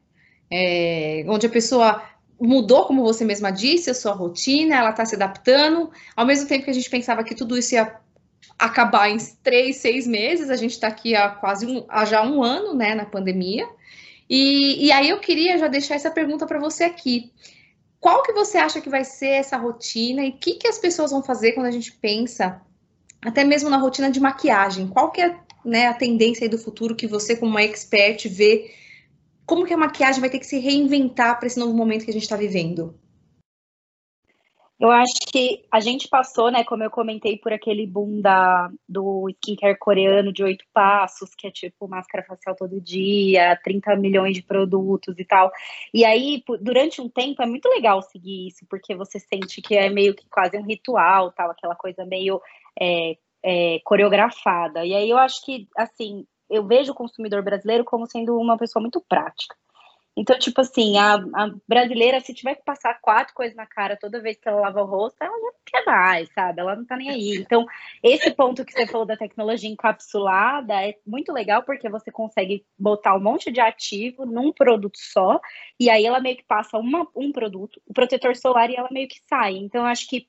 É, 0.51 1.25
onde 1.27 1.47
a 1.47 1.49
pessoa 1.49 2.03
mudou, 2.39 2.85
como 2.85 3.03
você 3.03 3.23
mesma 3.23 3.51
disse, 3.51 3.89
a 3.89 3.93
sua 3.93 4.11
rotina, 4.11 4.75
ela 4.75 4.89
está 4.89 5.05
se 5.05 5.15
adaptando, 5.15 5.89
ao 6.15 6.25
mesmo 6.25 6.47
tempo 6.47 6.65
que 6.65 6.71
a 6.71 6.73
gente 6.73 6.89
pensava 6.89 7.23
que 7.23 7.33
tudo 7.33 7.57
isso 7.57 7.73
ia 7.73 7.95
acabar 8.59 9.09
em 9.09 9.17
três, 9.41 9.77
seis 9.77 10.05
meses, 10.05 10.49
a 10.49 10.55
gente 10.55 10.71
está 10.71 10.87
aqui 10.87 11.15
há 11.15 11.29
quase 11.29 11.65
um, 11.65 11.85
há 11.87 12.05
já 12.05 12.21
um 12.21 12.43
ano, 12.43 12.73
né, 12.73 12.93
na 12.93 13.05
pandemia, 13.05 13.67
e, 14.29 14.85
e 14.85 14.91
aí 14.91 15.09
eu 15.09 15.19
queria 15.19 15.57
já 15.57 15.67
deixar 15.67 15.95
essa 15.95 16.11
pergunta 16.11 16.45
para 16.45 16.59
você 16.59 16.83
aqui. 16.83 17.31
Qual 18.03 18.21
que 18.21 18.33
você 18.33 18.57
acha 18.57 18.81
que 18.81 18.89
vai 18.89 19.05
ser 19.05 19.29
essa 19.29 19.55
rotina 19.55 20.25
e 20.25 20.31
o 20.31 20.33
que, 20.33 20.55
que 20.55 20.67
as 20.67 20.77
pessoas 20.77 21.11
vão 21.11 21.23
fazer 21.23 21.53
quando 21.53 21.67
a 21.67 21.71
gente 21.71 21.89
pensa, 21.93 22.61
até 23.21 23.45
mesmo 23.45 23.69
na 23.69 23.77
rotina 23.77 24.11
de 24.11 24.19
maquiagem? 24.19 24.89
Qual 24.89 25.09
que 25.09 25.21
é 25.21 25.39
né, 25.63 25.87
a 25.87 25.93
tendência 25.93 26.49
do 26.49 26.57
futuro 26.57 26.97
que 26.97 27.07
você, 27.07 27.33
como 27.33 27.51
uma 27.51 27.63
expert, 27.63 28.27
vê 28.27 28.69
como 29.45 29.65
que 29.65 29.73
a 29.73 29.77
maquiagem 29.77 30.19
vai 30.19 30.29
ter 30.29 30.39
que 30.39 30.45
se 30.45 30.59
reinventar 30.59 31.39
para 31.39 31.47
esse 31.47 31.57
novo 31.57 31.73
momento 31.73 32.03
que 32.03 32.11
a 32.11 32.13
gente 32.13 32.23
está 32.23 32.35
vivendo? 32.35 32.93
Eu 34.83 34.91
acho 34.91 35.13
que 35.31 35.63
a 35.71 35.79
gente 35.79 36.09
passou, 36.09 36.51
né, 36.51 36.65
como 36.65 36.83
eu 36.83 36.91
comentei, 36.91 37.37
por 37.37 37.53
aquele 37.53 37.87
boom 37.87 38.19
da, 38.19 38.69
do 38.87 39.29
skincare 39.29 39.79
coreano 39.79 40.33
de 40.33 40.43
oito 40.43 40.65
passos, 40.73 41.29
que 41.33 41.47
é 41.47 41.51
tipo 41.51 41.87
máscara 41.87 42.25
facial 42.25 42.53
todo 42.53 42.81
dia, 42.81 43.57
30 43.63 43.95
milhões 43.95 44.35
de 44.35 44.43
produtos 44.43 45.17
e 45.17 45.23
tal. 45.23 45.49
E 45.93 46.03
aí, 46.03 46.43
durante 46.59 46.99
um 46.99 47.07
tempo, 47.07 47.41
é 47.41 47.45
muito 47.45 47.69
legal 47.69 48.01
seguir 48.01 48.49
isso, 48.49 48.65
porque 48.69 48.93
você 48.93 49.19
sente 49.21 49.61
que 49.61 49.73
é 49.73 49.89
meio 49.89 50.13
que 50.13 50.27
quase 50.29 50.57
um 50.57 50.65
ritual, 50.65 51.31
tal, 51.31 51.51
aquela 51.51 51.75
coisa 51.77 52.03
meio 52.03 52.41
é, 52.77 53.15
é, 53.41 53.79
coreografada. 53.85 54.85
E 54.85 54.93
aí 54.93 55.09
eu 55.09 55.17
acho 55.17 55.45
que, 55.45 55.65
assim, 55.77 56.27
eu 56.49 56.67
vejo 56.67 56.91
o 56.91 56.95
consumidor 56.95 57.41
brasileiro 57.41 57.85
como 57.85 58.05
sendo 58.05 58.37
uma 58.37 58.57
pessoa 58.57 58.81
muito 58.81 58.99
prática. 59.07 59.55
Então, 60.15 60.37
tipo 60.37 60.61
assim, 60.61 60.97
a, 60.97 61.15
a, 61.15 61.51
brasileira, 61.67 62.19
se 62.19 62.33
tiver 62.33 62.55
que 62.55 62.63
passar 62.63 62.99
quatro 63.01 63.33
coisas 63.33 63.55
na 63.55 63.65
cara 63.65 63.97
toda 63.97 64.21
vez 64.21 64.37
que 64.37 64.47
ela 64.47 64.61
lava 64.61 64.83
o 64.83 64.85
rosto, 64.85 65.17
ela 65.19 65.31
já 65.31 65.41
não 65.41 65.53
quer 65.65 65.85
mais, 65.85 66.29
sabe? 66.33 66.61
Ela 66.61 66.75
não 66.75 66.85
tá 66.85 66.95
nem 66.95 67.09
aí. 67.09 67.35
Então, 67.37 67.65
esse 68.03 68.29
ponto 68.31 68.63
que 68.63 68.71
você 68.71 68.85
falou 68.85 69.07
da 69.07 69.17
tecnologia 69.17 69.69
encapsulada 69.69 70.73
é 70.87 70.95
muito 71.05 71.33
legal 71.33 71.63
porque 71.63 71.89
você 71.89 72.11
consegue 72.11 72.63
botar 72.77 73.15
um 73.15 73.19
monte 73.19 73.51
de 73.51 73.59
ativo 73.59 74.25
num 74.25 74.51
produto 74.51 74.97
só, 74.97 75.39
e 75.79 75.89
aí 75.89 76.05
ela 76.05 76.19
meio 76.19 76.37
que 76.37 76.43
passa 76.43 76.77
uma, 76.77 77.07
um 77.15 77.31
produto, 77.31 77.81
o 77.87 77.93
protetor 77.93 78.35
solar, 78.35 78.69
e 78.69 78.75
ela 78.75 78.89
meio 78.91 79.07
que 79.07 79.19
sai. 79.27 79.55
Então, 79.55 79.83
acho 79.85 80.07
que 80.07 80.27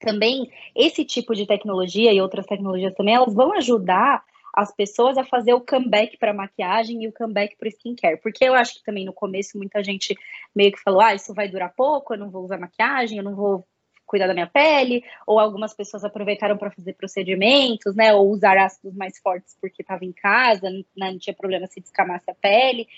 também 0.00 0.50
esse 0.74 1.04
tipo 1.04 1.34
de 1.34 1.46
tecnologia 1.46 2.12
e 2.12 2.20
outras 2.20 2.46
tecnologias 2.46 2.94
também, 2.94 3.14
elas 3.14 3.32
vão 3.32 3.52
ajudar 3.52 4.24
as 4.54 4.74
pessoas 4.74 5.16
a 5.16 5.24
fazer 5.24 5.54
o 5.54 5.60
comeback 5.60 6.16
para 6.16 6.34
maquiagem 6.34 7.02
e 7.02 7.08
o 7.08 7.12
comeback 7.12 7.56
para 7.56 7.68
skincare. 7.68 8.20
Porque 8.20 8.44
eu 8.44 8.54
acho 8.54 8.74
que 8.74 8.84
também 8.84 9.04
no 9.04 9.12
começo 9.12 9.58
muita 9.58 9.82
gente 9.82 10.14
meio 10.54 10.72
que 10.72 10.82
falou: 10.82 11.00
ah, 11.00 11.14
isso 11.14 11.34
vai 11.34 11.48
durar 11.48 11.72
pouco, 11.74 12.14
eu 12.14 12.18
não 12.18 12.30
vou 12.30 12.44
usar 12.44 12.58
maquiagem, 12.58 13.18
eu 13.18 13.24
não 13.24 13.34
vou 13.34 13.66
cuidar 14.06 14.26
da 14.26 14.34
minha 14.34 14.48
pele, 14.48 15.04
ou 15.24 15.38
algumas 15.38 15.72
pessoas 15.72 16.02
aproveitaram 16.02 16.58
para 16.58 16.72
fazer 16.72 16.94
procedimentos, 16.94 17.94
né, 17.94 18.12
ou 18.12 18.28
usar 18.28 18.58
ácidos 18.58 18.92
mais 18.96 19.16
fortes 19.20 19.56
porque 19.60 19.82
estava 19.82 20.04
em 20.04 20.10
casa, 20.10 20.68
não, 20.68 20.84
não 20.96 21.16
tinha 21.16 21.32
problema 21.32 21.68
se 21.68 21.80
descamasse 21.80 22.28
a 22.28 22.34
pele. 22.34 22.88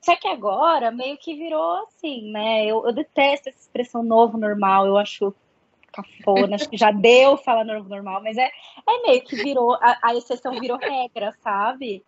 Só 0.00 0.16
que 0.16 0.26
agora 0.26 0.90
meio 0.90 1.18
que 1.18 1.34
virou 1.34 1.84
assim, 1.84 2.30
né? 2.30 2.64
Eu, 2.66 2.86
eu 2.86 2.92
detesto 2.92 3.48
essa 3.48 3.58
expressão 3.58 4.02
novo 4.02 4.38
normal, 4.38 4.86
eu 4.86 4.96
acho 4.96 5.34
cafona, 5.94 6.56
acho 6.56 6.68
que 6.68 6.76
já 6.76 6.90
deu 6.90 7.36
falar 7.36 7.64
normal, 7.64 8.22
mas 8.22 8.36
é, 8.36 8.50
é 8.88 9.02
meio 9.06 9.22
que 9.22 9.36
virou, 9.36 9.74
a, 9.74 9.98
a 10.02 10.14
exceção 10.14 10.58
virou 10.58 10.78
regra, 10.78 11.32
sabe? 11.42 12.04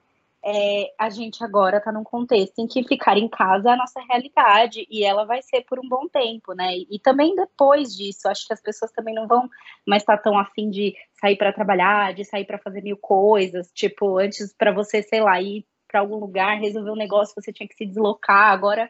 É, 0.48 0.92
a 0.96 1.10
gente 1.10 1.42
agora 1.42 1.78
está 1.78 1.90
num 1.90 2.04
contexto 2.04 2.60
em 2.60 2.68
que 2.68 2.84
ficar 2.84 3.18
em 3.18 3.28
casa 3.28 3.70
é 3.70 3.72
a 3.72 3.76
nossa 3.76 4.00
realidade 4.08 4.86
e 4.88 5.04
ela 5.04 5.24
vai 5.24 5.42
ser 5.42 5.62
por 5.62 5.78
um 5.80 5.88
bom 5.88 6.06
tempo, 6.06 6.52
né? 6.52 6.76
E, 6.76 6.86
e 6.88 6.98
também 7.00 7.34
depois 7.34 7.96
disso, 7.96 8.28
acho 8.28 8.46
que 8.46 8.52
as 8.52 8.60
pessoas 8.60 8.92
também 8.92 9.12
não 9.12 9.26
vão 9.26 9.48
mais 9.84 10.02
estar 10.02 10.18
tão 10.18 10.38
afim 10.38 10.70
de 10.70 10.94
sair 11.20 11.36
para 11.36 11.52
trabalhar, 11.52 12.14
de 12.14 12.24
sair 12.24 12.44
para 12.44 12.58
fazer 12.58 12.80
mil 12.80 12.96
coisas. 12.96 13.72
Tipo, 13.72 14.18
antes 14.18 14.54
para 14.56 14.70
você, 14.70 15.02
sei 15.02 15.20
lá, 15.20 15.40
ir 15.40 15.66
para 15.88 15.98
algum 15.98 16.16
lugar, 16.16 16.60
resolver 16.60 16.92
um 16.92 16.96
negócio, 16.96 17.34
você 17.34 17.52
tinha 17.52 17.68
que 17.68 17.74
se 17.74 17.84
deslocar. 17.84 18.52
Agora 18.52 18.88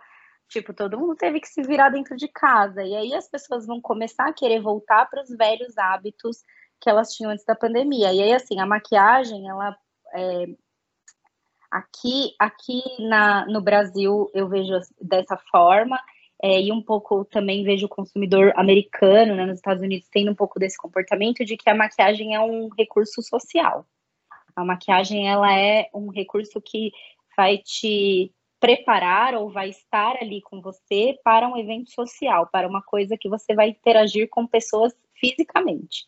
Tipo, 0.49 0.73
todo 0.73 0.99
mundo 0.99 1.17
teve 1.17 1.41
que 1.41 1.49
se 1.49 1.63
virar 1.63 1.89
dentro 1.89 2.17
de 2.17 2.29
casa. 2.29 2.83
E 2.83 2.95
aí 2.95 3.15
as 3.15 3.29
pessoas 3.29 3.67
vão 3.67 3.81
começar 3.81 4.29
a 4.29 4.33
querer 4.33 4.61
voltar 4.61 5.09
para 5.09 5.23
os 5.23 5.29
velhos 5.31 5.77
hábitos 5.77 6.45
que 6.81 6.89
elas 6.89 7.13
tinham 7.13 7.33
antes 7.33 7.45
da 7.45 7.55
pandemia. 7.55 8.13
E 8.13 8.23
aí, 8.23 8.33
assim, 8.33 8.61
a 8.61 8.67
maquiagem, 8.67 9.49
ela. 9.49 9.77
É... 10.15 10.47
Aqui, 11.69 12.33
aqui 12.39 12.81
na, 13.01 13.45
no 13.47 13.61
Brasil, 13.61 14.31
eu 14.33 14.49
vejo 14.49 14.73
dessa 15.01 15.37
forma. 15.51 16.01
É, 16.43 16.61
e 16.61 16.71
um 16.71 16.83
pouco 16.83 17.25
também 17.25 17.65
vejo 17.65 17.87
o 17.87 17.89
consumidor 17.89 18.53
americano, 18.57 19.35
né, 19.35 19.47
nos 19.47 19.57
Estados 19.57 19.83
Unidos, 19.83 20.07
tendo 20.11 20.31
um 20.31 20.35
pouco 20.35 20.59
desse 20.59 20.77
comportamento 20.77 21.45
de 21.45 21.57
que 21.57 21.69
a 21.69 21.75
maquiagem 21.75 22.35
é 22.35 22.41
um 22.41 22.69
recurso 22.69 23.23
social. 23.23 23.87
A 24.55 24.65
maquiagem, 24.65 25.29
ela 25.29 25.53
é 25.59 25.89
um 25.95 26.11
recurso 26.11 26.61
que 26.61 26.93
vai 27.37 27.59
te 27.59 28.33
preparar 28.67 29.37
ou 29.37 29.49
vai 29.49 29.69
estar 29.69 30.17
ali 30.21 30.43
com 30.43 30.61
você 30.61 31.17
para 31.23 31.47
um 31.47 31.57
evento 31.57 31.89
social, 31.93 32.49
para 32.51 32.67
uma 32.67 32.83
coisa 32.83 33.17
que 33.17 33.29
você 33.29 33.55
vai 33.55 33.69
interagir 33.69 34.29
com 34.29 34.45
pessoas 34.45 34.93
fisicamente. 35.15 36.05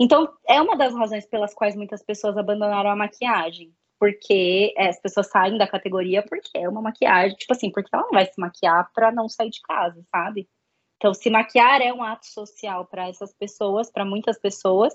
Então, 0.00 0.26
é 0.48 0.58
uma 0.62 0.74
das 0.74 0.94
razões 0.94 1.26
pelas 1.26 1.52
quais 1.52 1.76
muitas 1.76 2.02
pessoas 2.02 2.38
abandonaram 2.38 2.88
a 2.88 2.96
maquiagem, 2.96 3.74
porque 4.00 4.72
é, 4.74 4.88
as 4.88 4.98
pessoas 5.02 5.28
saem 5.28 5.58
da 5.58 5.66
categoria 5.66 6.24
porque 6.26 6.56
é 6.56 6.66
uma 6.66 6.80
maquiagem, 6.80 7.36
tipo 7.36 7.52
assim, 7.52 7.70
porque 7.70 7.90
ela 7.92 8.04
não 8.04 8.12
vai 8.12 8.24
se 8.24 8.40
maquiar 8.40 8.90
para 8.94 9.12
não 9.12 9.28
sair 9.28 9.50
de 9.50 9.60
casa, 9.60 10.02
sabe? 10.10 10.48
Então, 10.96 11.12
se 11.12 11.28
maquiar 11.28 11.82
é 11.82 11.92
um 11.92 12.02
ato 12.02 12.24
social 12.24 12.86
para 12.86 13.06
essas 13.06 13.34
pessoas, 13.34 13.90
para 13.90 14.06
muitas 14.06 14.38
pessoas, 14.38 14.94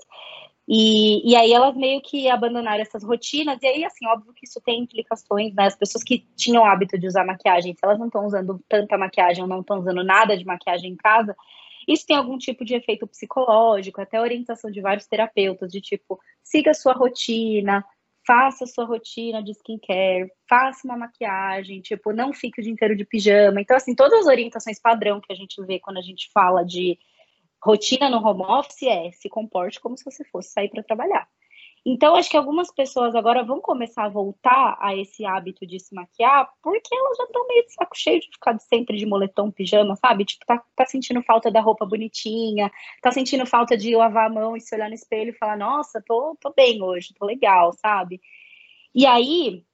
e, 0.68 1.30
e 1.32 1.34
aí 1.34 1.52
elas 1.52 1.74
meio 1.74 2.02
que 2.02 2.28
abandonaram 2.28 2.82
essas 2.82 3.02
rotinas, 3.02 3.58
e 3.62 3.66
aí, 3.66 3.84
assim, 3.84 4.06
óbvio 4.06 4.34
que 4.34 4.46
isso 4.46 4.60
tem 4.60 4.82
implicações, 4.82 5.54
né? 5.54 5.66
As 5.66 5.76
pessoas 5.76 6.04
que 6.04 6.26
tinham 6.36 6.62
o 6.62 6.66
hábito 6.66 6.98
de 6.98 7.06
usar 7.06 7.24
maquiagem, 7.24 7.72
se 7.72 7.80
elas 7.82 7.98
não 7.98 8.06
estão 8.06 8.26
usando 8.26 8.62
tanta 8.68 8.98
maquiagem 8.98 9.42
ou 9.42 9.48
não 9.48 9.60
estão 9.60 9.78
usando 9.78 10.04
nada 10.04 10.36
de 10.36 10.44
maquiagem 10.44 10.92
em 10.92 10.96
casa, 10.96 11.34
Isso 11.88 12.06
tem 12.06 12.16
algum 12.16 12.36
tipo 12.36 12.66
de 12.66 12.74
efeito 12.74 13.06
psicológico, 13.06 13.98
até 14.02 14.20
orientação 14.20 14.70
de 14.70 14.82
vários 14.82 15.06
terapeutas, 15.06 15.72
de 15.72 15.80
tipo, 15.80 16.20
siga 16.44 16.72
a 16.72 16.74
sua 16.74 16.92
rotina, 16.92 17.82
faça 18.26 18.64
a 18.64 18.66
sua 18.66 18.84
rotina 18.84 19.42
de 19.42 19.52
skincare, 19.52 20.30
faça 20.46 20.86
uma 20.86 20.98
maquiagem, 20.98 21.80
tipo, 21.80 22.12
não 22.12 22.30
fique 22.34 22.60
o 22.60 22.62
dia 22.62 22.72
inteiro 22.72 22.94
de 22.94 23.06
pijama. 23.06 23.62
Então, 23.62 23.74
assim, 23.74 23.94
todas 23.94 24.20
as 24.20 24.26
orientações 24.26 24.78
padrão 24.78 25.18
que 25.18 25.32
a 25.32 25.36
gente 25.36 25.64
vê 25.64 25.80
quando 25.80 25.96
a 25.96 26.02
gente 26.02 26.30
fala 26.30 26.62
de 26.62 26.98
rotina 27.62 28.08
no 28.08 28.18
home 28.18 28.42
office 28.42 28.82
é 28.82 29.10
se 29.12 29.28
comporte 29.28 29.80
como 29.80 29.96
se 29.96 30.04
você 30.04 30.24
fosse 30.24 30.50
sair 30.50 30.68
para 30.68 30.82
trabalhar. 30.82 31.28
Então, 31.90 32.16
acho 32.16 32.28
que 32.28 32.36
algumas 32.36 32.70
pessoas 32.70 33.14
agora 33.14 33.42
vão 33.42 33.60
começar 33.60 34.04
a 34.04 34.08
voltar 34.08 34.76
a 34.80 34.94
esse 34.94 35.24
hábito 35.24 35.66
de 35.66 35.78
se 35.80 35.94
maquiar, 35.94 36.50
porque 36.62 36.94
elas 36.94 37.16
já 37.16 37.24
estão 37.24 37.46
meio 37.46 37.64
de 37.64 37.72
saco 37.72 37.96
cheio 37.96 38.20
de 38.20 38.26
ficar 38.26 38.58
sempre 38.58 38.96
de 38.96 39.06
moletom, 39.06 39.50
pijama, 39.50 39.96
sabe? 39.96 40.24
Tipo, 40.24 40.44
tá, 40.44 40.62
tá 40.76 40.84
sentindo 40.84 41.22
falta 41.22 41.50
da 41.50 41.60
roupa 41.60 41.86
bonitinha, 41.86 42.70
tá 43.00 43.10
sentindo 43.10 43.46
falta 43.46 43.76
de 43.76 43.94
lavar 43.96 44.26
a 44.26 44.32
mão 44.32 44.56
e 44.56 44.60
se 44.60 44.74
olhar 44.74 44.88
no 44.88 44.94
espelho 44.94 45.30
e 45.30 45.38
falar, 45.38 45.56
nossa, 45.56 46.02
tô, 46.06 46.36
tô 46.40 46.52
bem 46.52 46.82
hoje, 46.82 47.14
tô 47.18 47.24
legal, 47.24 47.72
sabe? 47.72 48.20
E 48.94 49.06
aí, 49.06 49.64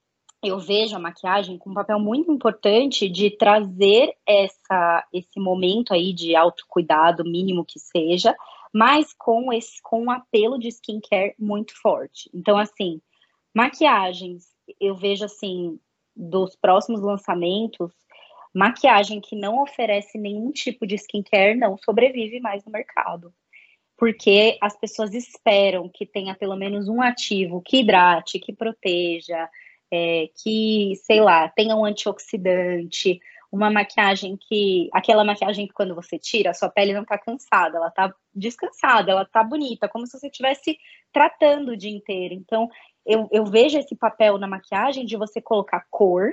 eu 0.44 0.58
vejo 0.58 0.94
a 0.94 0.98
maquiagem 0.98 1.58
com 1.58 1.70
um 1.70 1.74
papel 1.74 1.98
muito 1.98 2.30
importante 2.30 3.08
de 3.08 3.30
trazer 3.30 4.14
essa, 4.26 5.06
esse 5.12 5.40
momento 5.40 5.94
aí 5.94 6.12
de 6.12 6.36
autocuidado, 6.36 7.24
mínimo 7.24 7.64
que 7.64 7.78
seja, 7.78 8.34
mas 8.72 9.12
com 9.12 9.52
esse 9.52 9.80
com 9.82 10.02
um 10.04 10.10
apelo 10.10 10.58
de 10.58 10.68
skincare 10.68 11.34
muito 11.38 11.72
forte. 11.80 12.28
Então, 12.34 12.58
assim, 12.58 13.00
maquiagens, 13.54 14.48
eu 14.80 14.94
vejo 14.94 15.24
assim, 15.24 15.78
dos 16.14 16.56
próximos 16.56 17.00
lançamentos, 17.00 17.92
maquiagem 18.52 19.20
que 19.20 19.34
não 19.34 19.62
oferece 19.62 20.18
nenhum 20.18 20.52
tipo 20.52 20.86
de 20.86 20.94
skincare 20.96 21.56
não 21.56 21.76
sobrevive 21.78 22.40
mais 22.40 22.64
no 22.64 22.72
mercado. 22.72 23.32
Porque 23.96 24.58
as 24.60 24.76
pessoas 24.76 25.14
esperam 25.14 25.88
que 25.88 26.04
tenha 26.04 26.34
pelo 26.34 26.56
menos 26.56 26.88
um 26.88 27.00
ativo 27.00 27.62
que 27.62 27.78
hidrate, 27.78 28.40
que 28.40 28.52
proteja, 28.52 29.48
é, 29.92 30.28
que, 30.42 30.94
sei 31.04 31.20
lá, 31.20 31.48
tenha 31.48 31.76
um 31.76 31.84
antioxidante, 31.84 33.20
uma 33.52 33.70
maquiagem 33.70 34.36
que. 34.36 34.88
Aquela 34.92 35.24
maquiagem 35.24 35.66
que 35.66 35.72
quando 35.72 35.94
você 35.94 36.18
tira, 36.18 36.50
a 36.50 36.54
sua 36.54 36.68
pele 36.68 36.92
não 36.92 37.04
tá 37.04 37.16
cansada, 37.18 37.76
ela 37.76 37.90
tá 37.90 38.12
descansada, 38.34 39.12
ela 39.12 39.24
tá 39.24 39.42
bonita, 39.44 39.88
como 39.88 40.06
se 40.06 40.18
você 40.18 40.26
estivesse 40.26 40.76
tratando 41.12 41.72
o 41.72 41.76
dia 41.76 41.90
inteiro. 41.90 42.34
Então, 42.34 42.68
eu, 43.06 43.28
eu 43.30 43.44
vejo 43.44 43.78
esse 43.78 43.94
papel 43.94 44.38
na 44.38 44.46
maquiagem 44.46 45.06
de 45.06 45.16
você 45.16 45.40
colocar 45.40 45.86
cor 45.90 46.32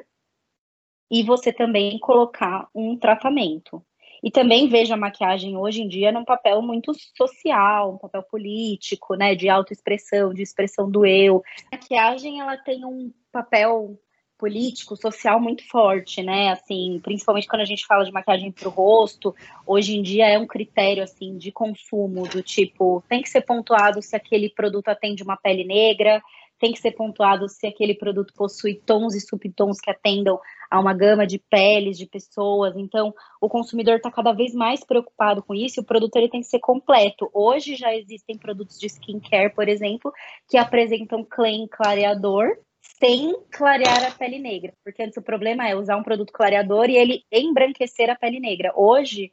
e 1.11 1.23
você 1.23 1.51
também 1.51 1.99
colocar 1.99 2.69
um 2.73 2.97
tratamento. 2.97 3.83
E 4.23 4.29
também 4.29 4.67
vejo 4.67 4.93
a 4.93 4.97
maquiagem 4.97 5.57
hoje 5.57 5.81
em 5.81 5.87
dia 5.87 6.11
num 6.11 6.23
papel 6.23 6.61
muito 6.61 6.93
social, 7.15 7.93
um 7.93 7.97
papel 7.97 8.23
político, 8.23 9.15
né, 9.15 9.33
de 9.35 9.49
autoexpressão, 9.49 10.33
de 10.33 10.43
expressão 10.43 10.89
do 10.89 11.05
eu. 11.05 11.43
A 11.71 11.75
maquiagem 11.75 12.39
ela 12.39 12.57
tem 12.57 12.85
um 12.85 13.11
papel 13.31 13.97
político, 14.41 14.97
social 14.97 15.39
muito 15.39 15.63
forte, 15.69 16.23
né? 16.23 16.49
Assim, 16.49 16.99
principalmente 17.03 17.47
quando 17.47 17.61
a 17.61 17.65
gente 17.65 17.85
fala 17.85 18.03
de 18.03 18.11
maquiagem 18.11 18.51
para 18.51 18.67
o 18.67 18.71
rosto, 18.71 19.35
hoje 19.67 19.95
em 19.95 20.01
dia 20.01 20.27
é 20.27 20.39
um 20.39 20.47
critério 20.47 21.03
assim 21.03 21.37
de 21.37 21.51
consumo 21.51 22.27
do 22.27 22.41
tipo 22.41 23.03
tem 23.07 23.21
que 23.21 23.29
ser 23.29 23.41
pontuado 23.41 24.01
se 24.01 24.15
aquele 24.15 24.49
produto 24.49 24.89
atende 24.89 25.21
uma 25.21 25.37
pele 25.37 25.63
negra, 25.63 26.23
tem 26.61 26.71
que 26.71 26.79
ser 26.79 26.91
pontuado 26.91 27.49
se 27.49 27.65
aquele 27.65 27.95
produto 27.95 28.31
possui 28.35 28.75
tons 28.75 29.15
e 29.15 29.19
subtons 29.19 29.81
que 29.81 29.89
atendam 29.89 30.39
a 30.69 30.79
uma 30.79 30.93
gama 30.93 31.25
de 31.25 31.39
peles 31.39 31.97
de 31.97 32.05
pessoas. 32.05 32.77
Então, 32.77 33.11
o 33.41 33.49
consumidor 33.49 33.95
está 33.95 34.11
cada 34.11 34.31
vez 34.31 34.53
mais 34.53 34.83
preocupado 34.83 35.41
com 35.41 35.55
isso. 35.55 35.79
E 35.79 35.81
o 35.81 35.85
produto 35.85 36.15
ele 36.17 36.29
tem 36.29 36.41
que 36.41 36.47
ser 36.47 36.59
completo. 36.59 37.31
Hoje 37.33 37.75
já 37.75 37.95
existem 37.95 38.37
produtos 38.37 38.77
de 38.77 38.85
skincare, 38.85 39.55
por 39.55 39.67
exemplo, 39.67 40.13
que 40.47 40.55
apresentam 40.55 41.25
claim 41.27 41.67
clareador 41.67 42.55
sem 42.99 43.35
clarear 43.51 44.05
a 44.05 44.11
pele 44.11 44.37
negra, 44.37 44.73
porque 44.83 45.01
antes 45.01 45.17
o 45.17 45.23
problema 45.23 45.67
é 45.67 45.75
usar 45.75 45.97
um 45.97 46.03
produto 46.03 46.31
clareador 46.31 46.89
e 46.89 46.97
ele 46.97 47.23
embranquecer 47.31 48.09
a 48.09 48.15
pele 48.15 48.39
negra. 48.39 48.71
Hoje, 48.75 49.31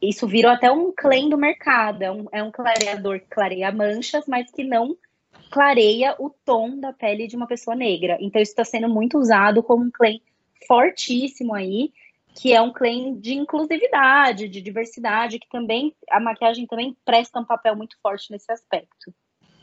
isso 0.00 0.26
virou 0.26 0.50
até 0.50 0.70
um 0.70 0.92
claim 0.96 1.28
do 1.28 1.36
mercado, 1.36 2.02
é 2.02 2.10
um, 2.10 2.26
é 2.32 2.42
um 2.42 2.50
clareador 2.50 3.20
que 3.20 3.26
clareia 3.28 3.70
manchas, 3.70 4.24
mas 4.26 4.50
que 4.50 4.64
não 4.64 4.96
clareia 5.50 6.14
o 6.18 6.30
tom 6.30 6.78
da 6.78 6.92
pele 6.92 7.26
de 7.26 7.36
uma 7.36 7.46
pessoa 7.46 7.74
negra. 7.74 8.16
Então, 8.20 8.40
isso 8.40 8.52
está 8.52 8.64
sendo 8.64 8.88
muito 8.88 9.18
usado 9.18 9.62
como 9.62 9.84
um 9.84 9.90
claim 9.90 10.20
fortíssimo 10.66 11.54
aí, 11.54 11.92
que 12.34 12.52
é 12.52 12.60
um 12.60 12.72
claim 12.72 13.18
de 13.18 13.34
inclusividade, 13.34 14.48
de 14.48 14.60
diversidade, 14.60 15.38
que 15.38 15.48
também 15.48 15.94
a 16.08 16.20
maquiagem 16.20 16.66
também 16.66 16.96
presta 17.04 17.40
um 17.40 17.44
papel 17.44 17.74
muito 17.76 17.96
forte 18.00 18.30
nesse 18.30 18.50
aspecto. 18.52 19.12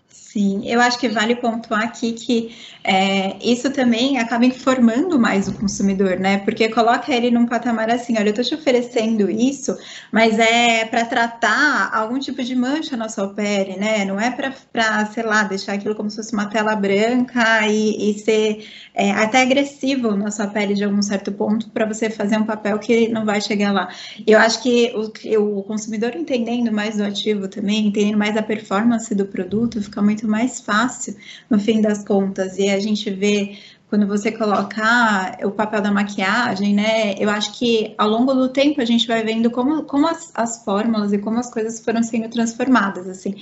Sim, 0.09 0.61
eu 0.65 0.79
acho 0.79 0.97
que 0.99 1.09
vale 1.09 1.35
pontuar 1.35 1.83
aqui 1.83 2.13
que 2.13 2.55
é, 2.83 3.37
isso 3.45 3.71
também 3.73 4.17
acaba 4.17 4.45
informando 4.45 5.19
mais 5.19 5.47
o 5.47 5.53
consumidor, 5.53 6.17
né? 6.17 6.37
Porque 6.39 6.69
coloca 6.69 7.13
ele 7.13 7.29
num 7.29 7.45
patamar 7.45 7.89
assim, 7.89 8.17
olha, 8.17 8.29
eu 8.29 8.33
tô 8.33 8.41
te 8.41 8.55
oferecendo 8.55 9.29
isso, 9.29 9.75
mas 10.11 10.39
é 10.39 10.85
para 10.85 11.05
tratar 11.05 11.89
algum 11.93 12.17
tipo 12.19 12.41
de 12.41 12.55
mancha 12.55 12.95
na 12.95 13.09
sua 13.09 13.33
pele, 13.33 13.75
né? 13.77 14.05
Não 14.05 14.19
é 14.19 14.31
para, 14.31 15.05
sei 15.07 15.23
lá, 15.23 15.43
deixar 15.43 15.73
aquilo 15.73 15.93
como 15.95 16.09
se 16.09 16.15
fosse 16.15 16.33
uma 16.33 16.49
tela 16.49 16.75
branca 16.75 17.67
e, 17.67 18.11
e 18.11 18.19
ser 18.19 18.65
é, 18.93 19.11
até 19.11 19.41
agressivo 19.41 20.15
na 20.15 20.31
sua 20.31 20.47
pele 20.47 20.73
de 20.73 20.83
algum 20.85 21.01
certo 21.01 21.31
ponto 21.33 21.69
para 21.71 21.85
você 21.85 22.09
fazer 22.09 22.37
um 22.37 22.45
papel 22.45 22.79
que 22.79 23.09
não 23.09 23.25
vai 23.25 23.41
chegar 23.41 23.73
lá. 23.73 23.89
Eu 24.25 24.39
acho 24.39 24.61
que 24.61 24.93
o, 24.95 25.59
o 25.59 25.63
consumidor 25.63 26.15
entendendo 26.15 26.71
mais 26.71 26.97
do 26.97 27.03
ativo 27.03 27.47
também, 27.47 27.87
entendendo 27.87 28.17
mais 28.17 28.35
a 28.37 28.43
performance 28.43 29.13
do 29.13 29.25
produto, 29.25 29.81
fica 29.81 29.96
muito 30.01 30.27
mais 30.27 30.61
fácil 30.61 31.15
no 31.49 31.59
fim 31.59 31.81
das 31.81 32.03
contas. 32.03 32.57
E 32.57 32.69
a 32.69 32.79
gente 32.79 33.09
vê 33.09 33.57
quando 33.89 34.05
você 34.05 34.31
colocar 34.31 35.37
o 35.43 35.51
papel 35.51 35.81
da 35.81 35.91
maquiagem, 35.91 36.73
né? 36.73 37.15
Eu 37.17 37.29
acho 37.29 37.57
que 37.57 37.95
ao 37.97 38.09
longo 38.09 38.33
do 38.33 38.49
tempo 38.49 38.81
a 38.81 38.85
gente 38.85 39.07
vai 39.07 39.23
vendo 39.23 39.49
como, 39.49 39.83
como 39.83 40.07
as, 40.07 40.29
as 40.35 40.63
fórmulas 40.63 41.13
e 41.13 41.17
como 41.17 41.39
as 41.39 41.49
coisas 41.49 41.79
foram 41.79 42.03
sendo 42.03 42.27
transformadas, 42.27 43.07
assim. 43.07 43.35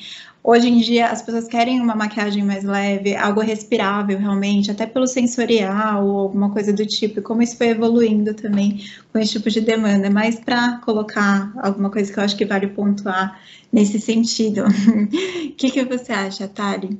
Hoje 0.43 0.69
em 0.69 0.77
dia 0.79 1.07
as 1.07 1.23
pessoas 1.23 1.47
querem 1.47 1.81
uma 1.81 1.95
maquiagem 1.95 2.43
mais 2.43 2.63
leve, 2.63 3.15
algo 3.15 3.41
respirável 3.41 4.19
realmente, 4.19 4.69
até 4.69 4.85
pelo 4.85 5.07
sensorial 5.07 6.05
ou 6.05 6.19
alguma 6.19 6.51
coisa 6.51 6.71
do 6.71 6.85
tipo, 6.85 7.19
e 7.19 7.23
como 7.23 7.41
isso 7.41 7.57
foi 7.57 7.69
evoluindo 7.69 8.35
também 8.35 8.85
com 9.11 9.17
esse 9.17 9.31
tipo 9.31 9.49
de 9.49 9.61
demanda. 9.61 10.11
Mas 10.11 10.39
para 10.39 10.77
colocar 10.77 11.51
alguma 11.57 11.89
coisa 11.89 12.13
que 12.13 12.19
eu 12.19 12.23
acho 12.23 12.37
que 12.37 12.45
vale 12.45 12.67
pontuar 12.67 13.41
nesse 13.73 13.99
sentido, 13.99 14.65
o 15.49 15.51
que, 15.53 15.71
que 15.71 15.83
você 15.83 16.13
acha, 16.13 16.47
Tali? 16.47 16.99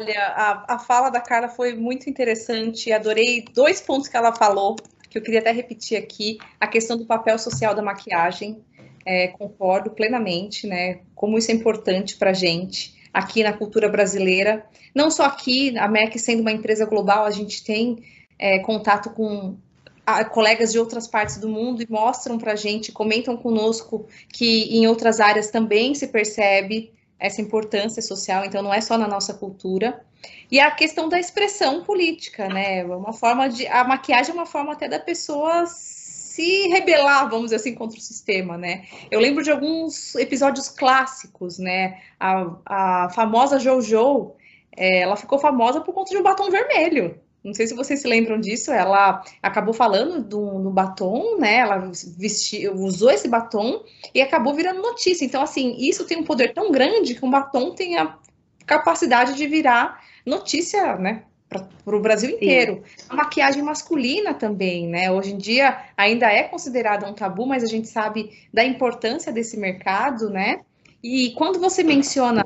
Olha, 0.00 0.28
a, 0.28 0.76
a 0.76 0.78
fala 0.78 1.10
da 1.10 1.20
Carla 1.20 1.50
foi 1.50 1.74
muito 1.74 2.08
interessante. 2.08 2.90
Adorei 2.90 3.44
dois 3.52 3.82
pontos 3.82 4.08
que 4.08 4.16
ela 4.16 4.34
falou, 4.34 4.74
que 5.10 5.18
eu 5.18 5.22
queria 5.22 5.40
até 5.40 5.52
repetir 5.52 5.98
aqui. 5.98 6.38
A 6.58 6.66
questão 6.66 6.96
do 6.96 7.04
papel 7.04 7.38
social 7.38 7.74
da 7.74 7.82
maquiagem. 7.82 8.64
É, 9.04 9.28
concordo 9.28 9.90
plenamente, 9.90 10.66
né? 10.66 11.00
Como 11.14 11.36
isso 11.36 11.50
é 11.50 11.54
importante 11.54 12.16
para 12.16 12.30
a 12.30 12.34
gente 12.34 12.94
aqui 13.12 13.42
na 13.42 13.52
cultura 13.52 13.90
brasileira. 13.90 14.64
Não 14.94 15.10
só 15.10 15.24
aqui, 15.26 15.76
a 15.76 15.86
MEC 15.86 16.18
sendo 16.18 16.40
uma 16.40 16.52
empresa 16.52 16.86
global, 16.86 17.26
a 17.26 17.30
gente 17.30 17.62
tem 17.62 18.02
é, 18.38 18.58
contato 18.60 19.10
com 19.10 19.58
a, 20.06 20.24
colegas 20.24 20.72
de 20.72 20.78
outras 20.78 21.06
partes 21.06 21.36
do 21.36 21.48
mundo 21.48 21.82
e 21.82 21.90
mostram 21.90 22.38
para 22.38 22.52
a 22.52 22.56
gente, 22.56 22.90
comentam 22.90 23.36
conosco 23.36 24.06
que 24.32 24.62
em 24.74 24.86
outras 24.86 25.20
áreas 25.20 25.50
também 25.50 25.94
se 25.94 26.06
percebe 26.06 26.90
essa 27.20 27.40
importância 27.40 28.00
social, 28.00 28.44
então 28.44 28.62
não 28.62 28.72
é 28.72 28.80
só 28.80 28.96
na 28.96 29.06
nossa 29.06 29.34
cultura. 29.34 30.02
E 30.50 30.58
a 30.58 30.70
questão 30.70 31.08
da 31.08 31.18
expressão 31.18 31.84
política, 31.84 32.48
né? 32.48 32.84
Uma 32.84 33.12
forma 33.12 33.48
de. 33.48 33.66
A 33.68 33.84
maquiagem 33.84 34.32
é 34.32 34.34
uma 34.34 34.46
forma 34.46 34.72
até 34.72 34.88
da 34.88 34.98
pessoa 34.98 35.64
se 35.66 36.68
rebelar, 36.68 37.28
vamos 37.28 37.46
dizer 37.46 37.56
assim, 37.56 37.74
contra 37.74 37.98
o 37.98 38.02
sistema, 38.02 38.56
né? 38.56 38.84
Eu 39.10 39.20
lembro 39.20 39.42
de 39.42 39.50
alguns 39.50 40.14
episódios 40.16 40.68
clássicos, 40.68 41.58
né? 41.58 42.00
A, 42.18 42.56
a 42.66 43.10
famosa 43.10 43.58
Jojo, 43.58 44.32
é, 44.76 45.00
ela 45.00 45.16
ficou 45.16 45.38
famosa 45.38 45.80
por 45.80 45.94
conta 45.94 46.10
de 46.10 46.18
um 46.18 46.22
batom 46.22 46.50
vermelho. 46.50 47.20
Não 47.42 47.54
sei 47.54 47.66
se 47.66 47.74
vocês 47.74 48.00
se 48.00 48.08
lembram 48.08 48.38
disso, 48.38 48.70
ela 48.70 49.24
acabou 49.42 49.72
falando 49.72 50.22
do, 50.22 50.58
do 50.58 50.70
batom, 50.70 51.38
né? 51.38 51.56
Ela 51.56 51.90
vestiu, 52.18 52.74
usou 52.74 53.10
esse 53.10 53.28
batom 53.28 53.82
e 54.14 54.20
acabou 54.20 54.54
virando 54.54 54.82
notícia. 54.82 55.24
Então, 55.24 55.42
assim, 55.42 55.74
isso 55.78 56.04
tem 56.04 56.18
um 56.18 56.24
poder 56.24 56.52
tão 56.52 56.70
grande 56.70 57.14
que 57.14 57.24
um 57.24 57.30
batom 57.30 57.74
tem 57.74 57.96
a 57.96 58.18
capacidade 58.66 59.34
de 59.34 59.46
virar 59.46 60.04
notícia, 60.24 60.96
né? 60.96 61.24
Para 61.48 61.96
o 61.96 62.00
Brasil 62.00 62.30
inteiro. 62.30 62.82
Sim. 62.86 63.06
A 63.08 63.16
maquiagem 63.16 63.62
masculina 63.62 64.34
também, 64.34 64.86
né? 64.86 65.10
Hoje 65.10 65.32
em 65.32 65.38
dia 65.38 65.86
ainda 65.96 66.30
é 66.30 66.44
considerada 66.44 67.08
um 67.08 67.14
tabu, 67.14 67.46
mas 67.46 67.64
a 67.64 67.66
gente 67.66 67.88
sabe 67.88 68.30
da 68.52 68.62
importância 68.62 69.32
desse 69.32 69.56
mercado, 69.56 70.28
né? 70.28 70.60
E 71.02 71.30
quando 71.30 71.58
você 71.58 71.82
menciona 71.82 72.44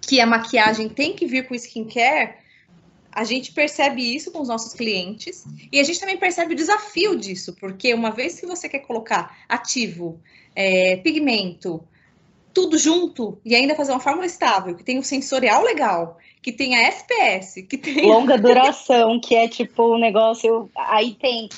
que 0.00 0.20
a 0.20 0.26
maquiagem 0.26 0.88
tem 0.88 1.14
que 1.14 1.26
vir 1.26 1.46
com 1.46 1.54
skincare, 1.54 2.34
a 3.16 3.24
gente 3.24 3.50
percebe 3.50 4.14
isso 4.14 4.30
com 4.30 4.42
os 4.42 4.48
nossos 4.48 4.74
clientes 4.74 5.46
e 5.72 5.80
a 5.80 5.84
gente 5.84 5.98
também 5.98 6.18
percebe 6.18 6.52
o 6.52 6.56
desafio 6.56 7.16
disso, 7.16 7.56
porque 7.58 7.94
uma 7.94 8.10
vez 8.10 8.38
que 8.38 8.44
você 8.44 8.68
quer 8.68 8.80
colocar 8.80 9.38
ativo, 9.48 10.20
é, 10.54 10.96
pigmento, 10.98 11.82
tudo 12.52 12.76
junto 12.76 13.40
e 13.42 13.54
ainda 13.54 13.74
fazer 13.74 13.92
uma 13.92 14.00
fórmula 14.00 14.26
estável, 14.26 14.74
que 14.74 14.84
tem 14.84 14.98
um 14.98 15.02
sensorial 15.02 15.62
legal, 15.62 16.18
que 16.42 16.52
tem 16.52 16.76
a 16.76 16.88
SPS, 16.88 17.62
que 17.66 17.78
tem. 17.78 18.04
Longa 18.06 18.36
duração, 18.36 19.18
que 19.18 19.34
é 19.34 19.48
tipo 19.48 19.94
um 19.94 19.98
negócio. 19.98 20.70
Aí 20.76 21.14
tem 21.14 21.48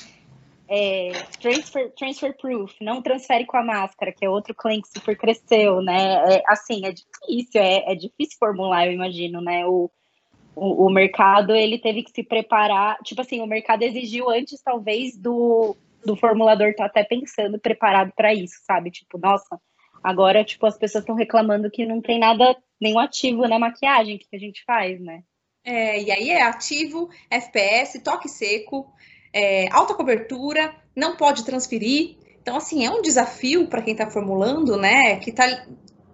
é, 0.69 1.11
transfer, 1.41 1.91
transfer 1.91 2.37
proof, 2.37 2.73
não 2.79 3.01
transfere 3.01 3.45
com 3.45 3.57
a 3.57 3.63
máscara, 3.63 4.13
que 4.13 4.23
é 4.23 4.29
outro 4.29 4.55
claim 4.55 4.79
que 4.79 4.87
super 4.97 5.17
cresceu, 5.17 5.81
né? 5.81 6.35
É, 6.35 6.43
assim, 6.47 6.85
é 6.85 6.93
difícil, 6.93 7.61
é, 7.61 7.91
é 7.91 7.95
difícil 7.95 8.37
formular, 8.39 8.87
eu 8.87 8.93
imagino, 8.93 9.41
né? 9.41 9.65
O, 9.67 9.91
o, 10.55 10.85
o, 10.85 10.89
mercado, 10.89 11.55
ele 11.55 11.77
teve 11.77 12.03
que 12.03 12.11
se 12.11 12.23
preparar, 12.23 12.97
tipo 13.03 13.21
assim, 13.21 13.41
o 13.41 13.47
mercado 13.47 13.83
exigiu 13.83 14.29
antes, 14.29 14.61
talvez, 14.61 15.17
do, 15.17 15.75
do 16.05 16.15
formulador 16.15 16.67
estar 16.69 16.89
tá 16.89 16.89
até 16.89 17.03
pensando, 17.03 17.59
preparado 17.59 18.11
para 18.15 18.33
isso, 18.33 18.55
sabe? 18.65 18.91
Tipo, 18.91 19.17
nossa, 19.17 19.59
agora, 20.03 20.43
tipo, 20.43 20.65
as 20.65 20.77
pessoas 20.77 21.03
estão 21.03 21.15
reclamando 21.15 21.71
que 21.71 21.85
não 21.85 22.01
tem 22.01 22.19
nada, 22.19 22.55
nenhum 22.79 22.99
ativo 22.99 23.47
na 23.47 23.59
maquiagem 23.59 24.17
que 24.17 24.35
a 24.35 24.39
gente 24.39 24.63
faz, 24.65 24.99
né? 24.99 25.21
É, 25.63 26.01
e 26.01 26.11
aí 26.11 26.29
é 26.29 26.41
ativo, 26.41 27.09
FPS, 27.29 27.99
toque 27.99 28.29
seco, 28.29 28.91
é, 29.33 29.67
alta 29.71 29.93
cobertura, 29.93 30.73
não 30.95 31.15
pode 31.15 31.45
transferir. 31.45 32.17
Então, 32.41 32.57
assim, 32.57 32.85
é 32.85 32.89
um 32.89 33.01
desafio 33.01 33.67
para 33.67 33.81
quem 33.81 33.93
está 33.93 34.09
formulando, 34.09 34.77
né? 34.77 35.17
Que 35.17 35.29
está 35.29 35.45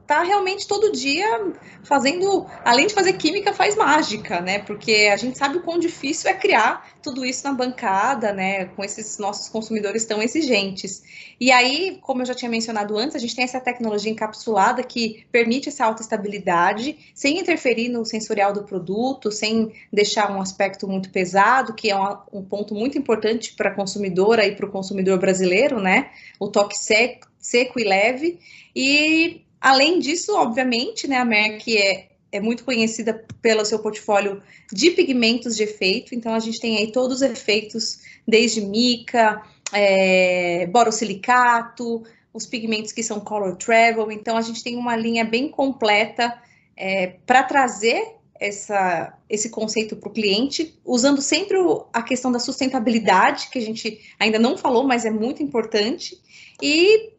tá 0.07 0.23
realmente 0.23 0.67
todo 0.67 0.91
dia 0.91 1.53
fazendo, 1.83 2.45
além 2.63 2.87
de 2.87 2.93
fazer 2.93 3.13
química, 3.13 3.53
faz 3.53 3.75
mágica, 3.75 4.39
né? 4.41 4.59
Porque 4.59 5.09
a 5.11 5.17
gente 5.17 5.37
sabe 5.37 5.57
o 5.57 5.61
quão 5.61 5.79
difícil 5.79 6.29
é 6.29 6.33
criar 6.33 6.89
tudo 7.01 7.25
isso 7.25 7.43
na 7.43 7.53
bancada, 7.53 8.33
né? 8.33 8.65
Com 8.65 8.83
esses 8.83 9.17
nossos 9.17 9.49
consumidores 9.49 10.05
tão 10.05 10.21
exigentes. 10.21 11.03
E 11.39 11.51
aí, 11.51 11.97
como 12.01 12.21
eu 12.21 12.25
já 12.25 12.33
tinha 12.33 12.49
mencionado 12.49 12.97
antes, 12.97 13.15
a 13.15 13.19
gente 13.19 13.35
tem 13.35 13.43
essa 13.43 13.59
tecnologia 13.59 14.11
encapsulada 14.11 14.83
que 14.83 15.25
permite 15.31 15.69
essa 15.69 15.85
alta 15.85 16.01
estabilidade, 16.01 16.97
sem 17.13 17.39
interferir 17.39 17.89
no 17.89 18.05
sensorial 18.05 18.53
do 18.53 18.63
produto, 18.63 19.31
sem 19.31 19.71
deixar 19.91 20.31
um 20.31 20.41
aspecto 20.41 20.87
muito 20.87 21.09
pesado, 21.09 21.73
que 21.73 21.91
é 21.91 21.95
um, 22.31 22.43
ponto 22.43 22.73
muito 22.73 22.97
importante 22.97 23.53
para 23.53 23.69
a 23.69 23.73
consumidora 23.73 24.45
e 24.45 24.55
para 24.55 24.65
o 24.65 24.71
consumidor 24.71 25.19
brasileiro, 25.19 25.79
né? 25.79 26.11
O 26.39 26.47
toque 26.47 26.77
seco, 26.77 27.27
seco 27.39 27.79
e 27.79 27.83
leve. 27.83 28.39
E 28.75 29.44
Além 29.65 29.97
disso, 29.97 30.35
obviamente, 30.35 31.07
né, 31.07 31.17
a 31.17 31.25
Merck 31.25 31.75
é, 31.75 32.09
é 32.31 32.39
muito 32.39 32.63
conhecida 32.63 33.25
pelo 33.41 33.65
seu 33.65 33.79
portfólio 33.79 34.39
de 34.71 34.91
pigmentos 34.91 35.57
de 35.57 35.63
efeito, 35.63 36.13
então 36.13 36.35
a 36.35 36.39
gente 36.39 36.59
tem 36.59 36.77
aí 36.77 36.91
todos 36.91 37.15
os 37.15 37.21
efeitos, 37.23 37.97
desde 38.27 38.61
mica, 38.61 39.41
é, 39.73 40.67
borosilicato, 40.67 42.03
os 42.31 42.45
pigmentos 42.45 42.91
que 42.91 43.01
são 43.01 43.19
color 43.19 43.55
travel, 43.55 44.11
então 44.11 44.37
a 44.37 44.41
gente 44.43 44.63
tem 44.63 44.75
uma 44.75 44.95
linha 44.95 45.25
bem 45.25 45.49
completa 45.49 46.39
é, 46.77 47.15
para 47.25 47.41
trazer 47.41 48.17
essa, 48.39 49.17
esse 49.27 49.49
conceito 49.49 49.95
para 49.95 50.09
o 50.09 50.13
cliente, 50.13 50.77
usando 50.85 51.23
sempre 51.23 51.57
a 51.91 52.03
questão 52.03 52.31
da 52.31 52.37
sustentabilidade, 52.37 53.49
que 53.49 53.57
a 53.57 53.63
gente 53.63 53.99
ainda 54.19 54.37
não 54.37 54.59
falou, 54.59 54.83
mas 54.83 55.05
é 55.05 55.09
muito 55.09 55.41
importante, 55.41 56.21
e 56.61 57.14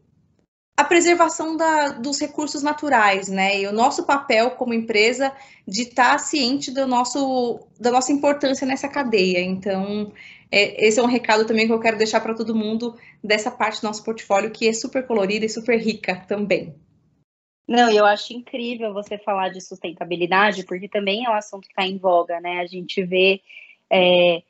a 0.77 0.85
preservação 0.85 1.57
da, 1.57 1.89
dos 1.89 2.21
recursos 2.21 2.63
naturais, 2.63 3.29
né? 3.29 3.61
E 3.61 3.67
o 3.67 3.73
nosso 3.73 4.05
papel 4.05 4.51
como 4.53 4.75
empresa 4.75 5.33
de 5.67 5.83
estar 5.83 6.13
tá 6.13 6.19
ciente 6.19 6.71
do 6.71 6.87
nosso, 6.87 7.67
da 7.81 7.91
nossa 7.91 8.13
importância 8.13 8.67
nessa 8.67 8.87
cadeia. 8.87 9.41
Então, 9.41 10.13
é, 10.53 10.87
esse 10.87 11.01
é 11.01 11.03
um 11.03 11.07
recado 11.07 11.47
também 11.47 11.67
que 11.67 11.73
eu 11.73 11.81
quero 11.81 11.97
deixar 11.97 12.21
para 12.21 12.35
todo 12.35 12.55
mundo 12.55 12.95
dessa 13.25 13.51
parte 13.51 13.81
do 13.81 13.87
nosso 13.87 14.05
portfólio, 14.05 14.51
que 14.51 14.69
é 14.69 14.73
super 14.75 15.07
colorida 15.07 15.47
e 15.47 15.49
super 15.49 15.79
rica 15.79 16.25
também. 16.29 16.75
Não, 17.67 17.91
eu 17.91 18.05
acho 18.05 18.33
incrível 18.33 18.93
você 18.93 19.19
falar 19.19 19.49
de 19.49 19.61
sustentabilidade, 19.61 20.65
porque 20.65 20.89
também 20.89 21.25
é 21.25 21.31
um 21.31 21.35
assunto 21.35 21.67
que 21.67 21.73
está 21.73 21.85
em 21.85 21.99
voga, 21.99 22.39
né? 22.39 22.61
A 22.61 22.67
gente 22.67 23.03
vê 23.03 23.41
é, 23.91 24.43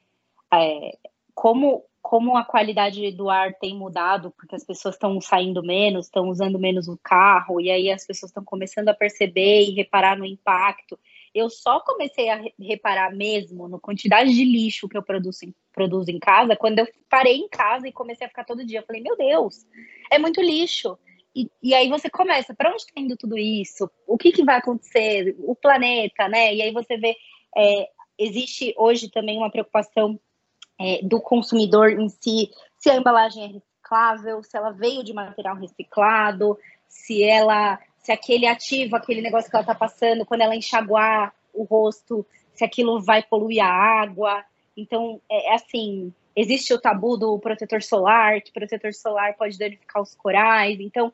é, 0.53 0.99
como 1.35 1.85
como 2.09 2.37
a 2.37 2.45
qualidade 2.45 3.11
do 3.11 3.29
ar 3.29 3.53
tem 3.55 3.77
mudado, 3.77 4.31
porque 4.31 4.55
as 4.55 4.65
pessoas 4.65 4.95
estão 4.95 5.21
saindo 5.21 5.61
menos, 5.61 6.07
estão 6.07 6.29
usando 6.29 6.57
menos 6.57 6.87
o 6.87 6.97
carro, 6.97 7.61
e 7.61 7.69
aí 7.69 7.91
as 7.91 8.07
pessoas 8.07 8.31
estão 8.31 8.45
começando 8.45 8.89
a 8.89 8.95
perceber 8.95 9.65
e 9.65 9.75
reparar 9.75 10.17
no 10.17 10.25
impacto. 10.25 10.97
Eu 11.35 11.51
só 11.51 11.81
comecei 11.81 12.29
a 12.29 12.41
reparar 12.61 13.13
mesmo 13.13 13.67
no 13.67 13.81
quantidade 13.81 14.33
de 14.33 14.45
lixo 14.45 14.89
que 14.89 14.97
eu 14.97 15.03
produzo 15.03 15.47
em, 15.47 15.55
produzo 15.73 16.09
em 16.13 16.21
casa 16.21 16.55
quando 16.55 16.79
eu 16.79 16.87
parei 17.11 17.39
em 17.39 17.49
casa 17.49 17.89
e 17.89 17.93
comecei 17.93 18.25
a 18.25 18.31
ficar 18.31 18.45
todo 18.45 18.65
dia. 18.65 18.79
Eu 18.79 18.87
falei, 18.87 19.03
meu 19.03 19.17
Deus, 19.17 19.67
é 20.09 20.17
muito 20.17 20.41
lixo. 20.41 20.97
E, 21.35 21.51
e 21.61 21.75
aí 21.75 21.89
você 21.89 22.09
começa, 22.09 22.55
para 22.55 22.71
onde 22.71 22.83
está 22.83 23.01
indo 23.01 23.17
tudo 23.17 23.37
isso? 23.37 23.91
O 24.07 24.17
que, 24.17 24.31
que 24.31 24.45
vai 24.45 24.59
acontecer? 24.59 25.35
O 25.41 25.57
planeta, 25.57 26.29
né? 26.29 26.55
E 26.55 26.63
aí 26.63 26.71
você 26.71 26.97
vê, 26.97 27.17
é, 27.57 27.89
existe 28.17 28.73
hoje 28.79 29.11
também 29.11 29.37
uma 29.39 29.51
preocupação 29.51 30.21
é, 30.79 31.01
do 31.03 31.21
consumidor 31.21 31.91
em 31.91 32.09
si, 32.09 32.51
se 32.79 32.91
a 32.91 32.97
embalagem 32.97 33.45
é 33.45 33.47
reciclável, 33.47 34.43
se 34.43 34.57
ela 34.57 34.71
veio 34.71 35.03
de 35.03 35.13
material 35.13 35.57
reciclado, 35.57 36.59
se 36.89 37.23
ela, 37.25 37.79
se 37.99 38.13
aquele 38.13 38.47
ativo, 38.47 38.97
aquele 38.97 39.21
negócio 39.21 39.51
que 39.51 39.57
ela 39.57 39.63
está 39.63 39.75
passando, 39.75 40.27
quando 40.27 40.43
ela 40.43 40.57
enxaguar 40.57 41.35
o 41.53 41.65
rosto, 41.65 42.27
se 42.55 42.65
aquilo 42.65 43.01
vai 43.01 43.23
poluir 43.23 43.63
a 43.63 43.69
água. 43.69 44.45
Então, 44.77 45.21
é, 45.31 45.53
é 45.53 45.55
assim, 45.55 46.13
existe 46.35 46.73
o 46.75 46.81
tabu 46.81 47.17
do 47.17 47.39
protetor 47.39 47.83
solar, 47.83 48.43
que 48.43 48.53
protetor 48.53 48.93
solar 48.93 49.35
pode 49.35 49.59
danificar 49.59 50.03
os 50.03 50.15
corais. 50.15 50.79
Então, 50.79 51.11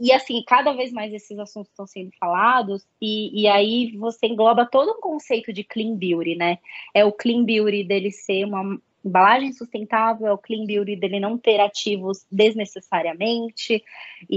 e 0.00 0.12
assim, 0.12 0.42
cada 0.46 0.72
vez 0.72 0.92
mais 0.92 1.12
esses 1.12 1.38
assuntos 1.38 1.70
estão 1.70 1.86
sendo 1.86 2.10
falados, 2.18 2.84
e, 3.00 3.42
e 3.42 3.46
aí 3.46 3.96
você 3.96 4.26
engloba 4.26 4.66
todo 4.66 4.92
um 4.92 5.00
conceito 5.00 5.52
de 5.52 5.62
clean 5.62 5.94
beauty, 5.94 6.34
né? 6.34 6.58
É 6.92 7.04
o 7.04 7.12
clean 7.12 7.44
beauty 7.44 7.84
dele 7.84 8.10
ser 8.10 8.44
uma, 8.44 8.80
embalagem 9.04 9.52
sustentável, 9.52 10.26
é 10.26 10.32
o 10.32 10.38
clean 10.38 10.64
beauty 10.64 10.96
dele 10.96 11.20
não 11.20 11.36
ter 11.36 11.60
ativos 11.60 12.26
desnecessariamente, 12.30 13.84
e, 14.30 14.36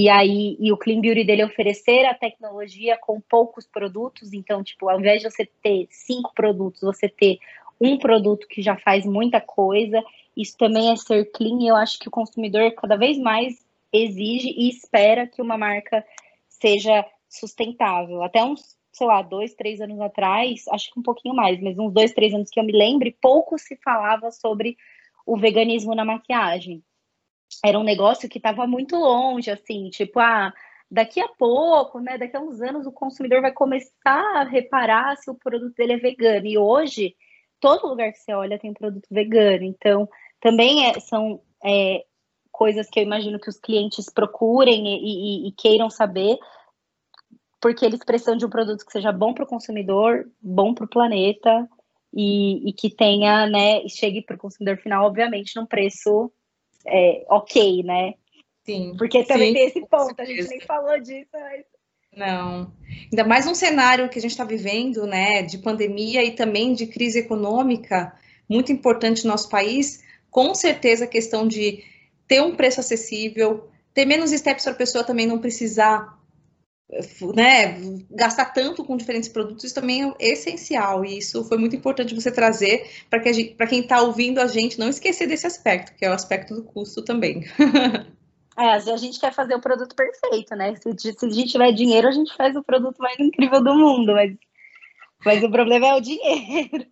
e, 0.00 0.02
e, 0.02 0.08
aí 0.10 0.56
e 0.60 0.70
o 0.70 0.76
clean 0.76 1.00
beauty 1.00 1.24
dele 1.24 1.44
oferecer 1.44 2.04
a 2.04 2.14
tecnologia 2.14 2.98
com 2.98 3.20
poucos 3.20 3.66
produtos, 3.66 4.32
então, 4.32 4.62
tipo, 4.62 4.88
ao 4.88 5.00
invés 5.00 5.22
de 5.22 5.30
você 5.30 5.48
ter 5.62 5.86
cinco 5.90 6.32
produtos, 6.34 6.82
você 6.82 7.08
ter 7.08 7.38
um 7.80 7.98
produto 7.98 8.46
que 8.46 8.60
já 8.60 8.76
faz 8.76 9.06
muita 9.06 9.40
coisa, 9.40 10.02
isso 10.36 10.56
também 10.58 10.92
é 10.92 10.96
ser 10.96 11.24
clean, 11.32 11.62
e 11.62 11.68
eu 11.68 11.76
acho 11.76 11.98
que 11.98 12.08
o 12.08 12.12
consumidor 12.12 12.72
cada 12.72 12.96
vez 12.96 13.18
mais 13.18 13.64
exige 13.92 14.48
e 14.48 14.68
espera 14.68 15.26
que 15.26 15.40
uma 15.40 15.56
marca 15.56 16.04
seja 16.48 17.04
sustentável. 17.28 18.22
Até 18.22 18.44
uns 18.44 18.76
sei 18.94 19.06
lá, 19.06 19.20
dois, 19.22 19.54
três 19.54 19.80
anos 19.80 20.00
atrás, 20.00 20.66
acho 20.68 20.92
que 20.92 20.98
um 20.98 21.02
pouquinho 21.02 21.34
mais, 21.34 21.60
mas 21.60 21.76
uns 21.78 21.92
dois, 21.92 22.12
três 22.12 22.32
anos 22.32 22.48
que 22.48 22.58
eu 22.58 22.64
me 22.64 22.72
lembre, 22.72 23.16
pouco 23.20 23.58
se 23.58 23.76
falava 23.76 24.30
sobre 24.30 24.76
o 25.26 25.36
veganismo 25.36 25.94
na 25.94 26.04
maquiagem. 26.04 26.82
Era 27.64 27.78
um 27.78 27.84
negócio 27.84 28.28
que 28.28 28.38
estava 28.38 28.66
muito 28.66 28.96
longe, 28.96 29.50
assim, 29.50 29.90
tipo, 29.90 30.20
ah, 30.20 30.52
daqui 30.90 31.20
a 31.20 31.28
pouco, 31.28 31.98
né, 31.98 32.16
daqui 32.16 32.36
a 32.36 32.40
uns 32.40 32.60
anos, 32.60 32.86
o 32.86 32.92
consumidor 32.92 33.40
vai 33.40 33.52
começar 33.52 34.22
a 34.36 34.44
reparar 34.44 35.16
se 35.16 35.30
o 35.30 35.34
produto 35.34 35.74
dele 35.74 35.94
é 35.94 35.98
vegano. 35.98 36.46
E 36.46 36.56
hoje, 36.56 37.16
todo 37.60 37.88
lugar 37.88 38.12
que 38.12 38.18
você 38.18 38.32
olha 38.32 38.58
tem 38.58 38.72
produto 38.72 39.06
vegano. 39.10 39.64
Então, 39.64 40.08
também 40.40 40.86
é, 40.88 41.00
são 41.00 41.40
é, 41.64 42.04
coisas 42.52 42.88
que 42.88 43.00
eu 43.00 43.02
imagino 43.02 43.40
que 43.40 43.48
os 43.48 43.58
clientes 43.58 44.08
procurem 44.08 44.86
e, 44.86 45.46
e, 45.46 45.48
e 45.48 45.52
queiram 45.52 45.90
saber, 45.90 46.38
porque 47.64 47.82
eles 47.82 48.00
precisam 48.04 48.36
de 48.36 48.44
um 48.44 48.50
produto 48.50 48.84
que 48.84 48.92
seja 48.92 49.10
bom 49.10 49.32
para 49.32 49.44
o 49.44 49.48
consumidor, 49.48 50.30
bom 50.38 50.74
para 50.74 50.84
o 50.84 50.88
planeta 50.88 51.66
e, 52.12 52.68
e, 52.68 52.74
que 52.74 52.94
tenha, 52.94 53.46
né, 53.46 53.88
chegue 53.88 54.20
para 54.20 54.36
o 54.36 54.38
consumidor 54.38 54.76
final, 54.76 55.06
obviamente, 55.06 55.56
num 55.56 55.64
preço 55.64 56.30
é, 56.86 57.24
ok, 57.26 57.82
né? 57.82 58.12
Sim. 58.66 58.94
Porque 58.98 59.24
também 59.24 59.48
sim, 59.48 59.54
tem 59.54 59.66
esse 59.68 59.80
ponto, 59.86 60.14
a 60.18 60.26
gente 60.26 60.46
nem 60.46 60.60
falou 60.60 61.00
disso, 61.00 61.30
mas... 61.32 61.64
Não. 62.14 62.70
Ainda 63.10 63.24
mais 63.24 63.46
um 63.46 63.54
cenário 63.54 64.10
que 64.10 64.18
a 64.18 64.22
gente 64.22 64.32
está 64.32 64.44
vivendo, 64.44 65.06
né, 65.06 65.40
de 65.40 65.56
pandemia 65.56 66.22
e 66.22 66.32
também 66.32 66.74
de 66.74 66.86
crise 66.86 67.20
econômica, 67.20 68.14
muito 68.46 68.72
importante 68.72 69.24
no 69.24 69.30
nosso 69.30 69.48
país, 69.48 70.04
com 70.30 70.54
certeza 70.54 71.06
a 71.06 71.08
questão 71.08 71.48
de 71.48 71.82
ter 72.28 72.42
um 72.42 72.54
preço 72.54 72.80
acessível, 72.80 73.70
ter 73.94 74.04
menos 74.04 74.32
steps 74.32 74.64
para 74.64 74.74
a 74.74 74.76
pessoa 74.76 75.02
também 75.02 75.26
não 75.26 75.38
precisar 75.38 76.13
né, 77.34 77.76
gastar 78.10 78.46
tanto 78.46 78.84
com 78.84 78.96
diferentes 78.96 79.28
produtos, 79.28 79.64
isso 79.64 79.74
também 79.74 80.14
é 80.20 80.28
essencial, 80.32 81.04
e 81.04 81.18
isso 81.18 81.44
foi 81.44 81.58
muito 81.58 81.74
importante 81.74 82.14
você 82.14 82.30
trazer 82.30 82.88
para 83.10 83.20
que 83.20 83.54
para 83.56 83.66
quem 83.66 83.80
está 83.80 84.00
ouvindo 84.02 84.40
a 84.40 84.46
gente 84.46 84.78
não 84.78 84.88
esquecer 84.88 85.26
desse 85.26 85.46
aspecto, 85.46 85.94
que 85.96 86.04
é 86.04 86.10
o 86.10 86.14
aspecto 86.14 86.54
do 86.54 86.62
custo 86.62 87.02
também. 87.02 87.44
É, 88.56 88.74
a 88.74 88.96
gente 88.96 89.18
quer 89.18 89.34
fazer 89.34 89.56
o 89.56 89.60
produto 89.60 89.96
perfeito, 89.96 90.54
né? 90.54 90.76
Se, 90.76 91.12
se 91.12 91.26
a 91.26 91.28
gente 91.28 91.50
tiver 91.50 91.72
dinheiro, 91.72 92.06
a 92.06 92.12
gente 92.12 92.36
faz 92.36 92.54
o 92.54 92.62
produto 92.62 92.98
mais 92.98 93.18
incrível 93.18 93.60
do 93.60 93.74
mundo, 93.74 94.12
mas 94.12 94.32
Mas 95.24 95.42
o 95.42 95.50
problema 95.50 95.88
é 95.88 95.94
o 95.94 96.00
dinheiro. 96.00 96.86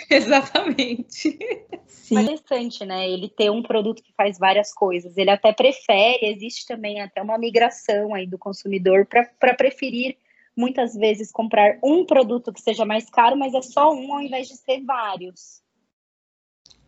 Exatamente. 0.08 1.38
Sim. 1.86 2.18
Interessante, 2.18 2.84
né? 2.84 3.08
Ele 3.08 3.28
ter 3.28 3.50
um 3.50 3.62
produto 3.62 4.02
que 4.02 4.12
faz 4.14 4.38
várias 4.38 4.72
coisas. 4.72 5.16
Ele 5.16 5.30
até 5.30 5.52
prefere, 5.52 6.26
existe 6.26 6.66
também 6.66 7.00
até 7.00 7.22
uma 7.22 7.38
migração 7.38 8.14
aí 8.14 8.26
do 8.26 8.38
consumidor 8.38 9.06
para 9.06 9.54
preferir 9.54 10.16
muitas 10.56 10.94
vezes 10.94 11.30
comprar 11.30 11.78
um 11.82 12.04
produto 12.04 12.52
que 12.52 12.60
seja 12.60 12.84
mais 12.84 13.08
caro, 13.08 13.36
mas 13.36 13.54
é 13.54 13.62
só 13.62 13.92
um 13.92 14.12
ao 14.12 14.20
invés 14.20 14.48
de 14.48 14.56
ser 14.56 14.82
vários. 14.84 15.62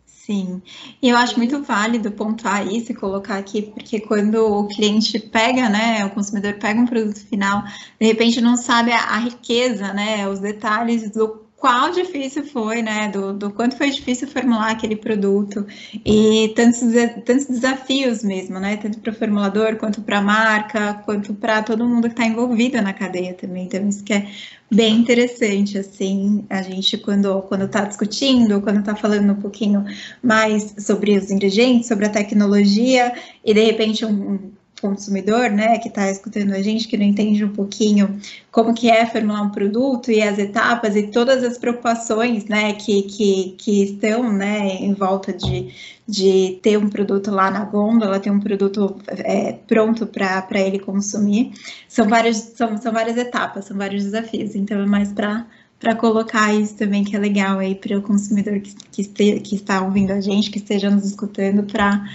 Sim, 0.05 0.63
e 1.03 1.09
eu 1.09 1.17
acho 1.17 1.37
muito 1.37 1.61
válido 1.65 2.13
pontuar 2.13 2.65
isso 2.73 2.93
e 2.93 2.95
colocar 2.95 3.39
aqui, 3.39 3.63
porque 3.63 3.99
quando 3.99 4.37
o 4.37 4.69
cliente 4.69 5.19
pega, 5.19 5.69
né, 5.69 6.05
o 6.07 6.11
consumidor 6.11 6.55
pega 6.61 6.81
um 6.81 6.87
produto 6.87 7.27
final, 7.27 7.65
de 8.01 8.07
repente 8.07 8.41
não 8.41 8.57
sabe 8.57 8.93
a, 8.93 9.01
a 9.01 9.19
riqueza, 9.19 9.93
né, 9.93 10.29
os 10.29 10.39
detalhes 10.39 11.11
do 11.11 11.42
qual 11.63 11.93
difícil 11.93 12.45
foi, 12.45 12.83
né? 12.83 13.09
Do, 13.09 13.33
do, 13.33 13.49
quanto 13.53 13.77
foi 13.77 13.89
difícil 13.89 14.27
formular 14.27 14.73
aquele 14.73 14.97
produto 14.97 15.65
e 16.05 16.53
tantos, 16.57 16.81
tantos 17.25 17.47
desafios 17.47 18.25
mesmo, 18.25 18.59
né? 18.59 18.77
Tanto 18.77 18.99
para 18.99 19.13
o 19.13 19.15
formulador, 19.15 19.77
quanto 19.77 20.03
para 20.03 20.19
a 20.19 20.23
marca, 20.23 20.95
quanto 21.05 21.33
para 21.35 21.63
todo 21.63 21.87
mundo 21.87 22.09
que 22.09 22.15
está 22.15 22.27
envolvido 22.27 22.83
na 22.83 22.93
cadeia 22.93 23.33
também. 23.35 23.67
Então, 23.67 23.89
isso 23.89 24.03
que 24.03 24.13
é 24.13 24.29
bem 24.69 24.97
interessante, 24.97 25.79
assim, 25.79 26.45
a 26.51 26.63
gente 26.63 26.99
quando 26.99 27.43
quando 27.43 27.67
está 27.67 27.85
discutindo, 27.85 28.61
quando 28.61 28.81
está 28.81 28.97
falando 28.97 29.33
um 29.33 29.41
pouquinho 29.41 29.85
mais 30.21 30.75
sobre 30.81 31.17
os 31.17 31.31
ingredientes, 31.31 31.87
sobre 31.87 32.07
a 32.07 32.11
tecnologia, 32.11 33.15
e 33.45 33.55
de 33.55 33.63
repente 33.63 34.05
um, 34.05 34.51
consumidor, 34.83 35.49
né, 35.49 35.79
que 35.79 35.89
está 35.89 36.11
escutando 36.11 36.53
a 36.53 36.61
gente, 36.61 36.89
que 36.89 36.97
não 36.97 37.05
entende 37.05 37.45
um 37.45 37.53
pouquinho 37.53 38.19
como 38.51 38.75
que 38.75 38.91
é 38.91 39.07
formular 39.07 39.43
um 39.43 39.51
produto 39.51 40.11
e 40.11 40.21
as 40.21 40.39
etapas 40.39 40.97
e 40.97 41.05
todas 41.05 41.45
as 41.45 41.57
preocupações, 41.57 42.47
né, 42.47 42.73
que, 42.75 43.03
que, 43.03 43.55
que 43.57 43.85
estão, 43.85 44.31
né, 44.33 44.75
em 44.81 44.93
volta 44.93 45.33
de, 45.33 45.73
de 46.07 46.59
ter 46.61 46.77
um 46.77 46.89
produto 46.89 47.31
lá 47.31 47.51
na 47.51 47.65
gôndola, 47.65 48.19
ter 48.19 48.31
um 48.31 48.41
produto 48.41 48.97
é, 49.09 49.53
pronto 49.53 50.07
para 50.07 50.61
ele 50.61 50.81
consumir, 50.81 51.53
são 51.89 52.09
várias, 52.09 52.37
são, 52.37 52.77
são 52.77 52.93
várias 52.93 53.17
etapas, 53.17 53.67
são 53.67 53.77
vários 53.77 54.03
desafios, 54.05 54.55
então 54.57 54.81
é 54.81 54.87
mais 54.87 55.13
para 55.13 55.47
para 55.79 55.97
colocar 55.97 56.55
isso 56.55 56.77
também 56.77 57.03
que 57.03 57.17
é 57.17 57.19
legal 57.19 57.59
aí 57.59 57.75
para 57.75 57.99
o 57.99 58.03
consumidor 58.03 58.61
que, 58.61 58.73
que, 58.93 59.01
este, 59.01 59.41
que 59.41 59.57
está 59.57 59.83
ouvindo 59.83 60.13
a 60.13 60.21
gente, 60.21 60.49
que 60.49 60.59
esteja 60.59 60.89
nos 60.89 61.05
escutando, 61.05 61.65
para 61.65 62.09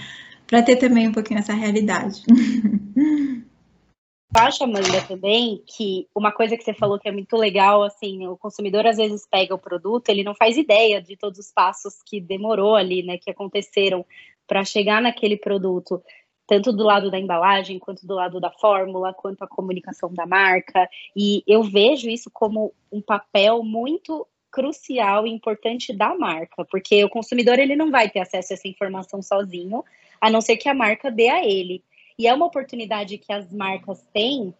para 0.48 0.62
ter 0.62 0.76
também 0.76 1.06
um 1.06 1.12
pouquinho 1.12 1.38
essa 1.38 1.52
realidade. 1.52 2.22
Eu 4.34 4.42
acho, 4.42 4.64
Amanda, 4.64 5.06
também 5.06 5.62
que 5.66 6.08
uma 6.14 6.32
coisa 6.32 6.56
que 6.56 6.64
você 6.64 6.74
falou 6.74 6.98
que 6.98 7.08
é 7.08 7.12
muito 7.12 7.36
legal, 7.36 7.82
assim, 7.82 8.26
o 8.26 8.36
consumidor 8.36 8.86
às 8.86 8.96
vezes 8.96 9.26
pega 9.30 9.54
o 9.54 9.58
produto, 9.58 10.08
ele 10.08 10.24
não 10.24 10.34
faz 10.34 10.56
ideia 10.56 11.00
de 11.00 11.16
todos 11.16 11.38
os 11.38 11.52
passos 11.52 12.02
que 12.04 12.20
demorou 12.20 12.74
ali, 12.74 13.02
né, 13.02 13.18
que 13.18 13.30
aconteceram 13.30 14.04
para 14.46 14.64
chegar 14.64 15.00
naquele 15.00 15.36
produto, 15.36 16.02
tanto 16.46 16.72
do 16.72 16.82
lado 16.82 17.10
da 17.10 17.18
embalagem, 17.18 17.78
quanto 17.78 18.06
do 18.06 18.14
lado 18.14 18.40
da 18.40 18.50
fórmula, 18.50 19.12
quanto 19.12 19.42
a 19.42 19.48
comunicação 19.48 20.12
da 20.12 20.26
marca. 20.26 20.88
E 21.14 21.42
eu 21.46 21.62
vejo 21.62 22.08
isso 22.08 22.30
como 22.32 22.72
um 22.90 23.02
papel 23.02 23.62
muito 23.62 24.26
crucial 24.50 25.26
e 25.26 25.30
importante 25.30 25.92
da 25.92 26.14
marca, 26.16 26.64
porque 26.70 27.04
o 27.04 27.10
consumidor 27.10 27.58
ele 27.58 27.76
não 27.76 27.90
vai 27.90 28.08
ter 28.08 28.20
acesso 28.20 28.52
a 28.52 28.54
essa 28.54 28.68
informação 28.68 29.22
sozinho, 29.22 29.84
a 30.20 30.30
não 30.30 30.40
ser 30.40 30.56
que 30.56 30.68
a 30.68 30.74
marca 30.74 31.10
dê 31.10 31.28
a 31.28 31.44
ele. 31.44 31.84
E 32.18 32.26
é 32.26 32.34
uma 32.34 32.46
oportunidade 32.46 33.18
que 33.18 33.32
as 33.32 33.52
marcas 33.52 34.04
têm 34.12 34.54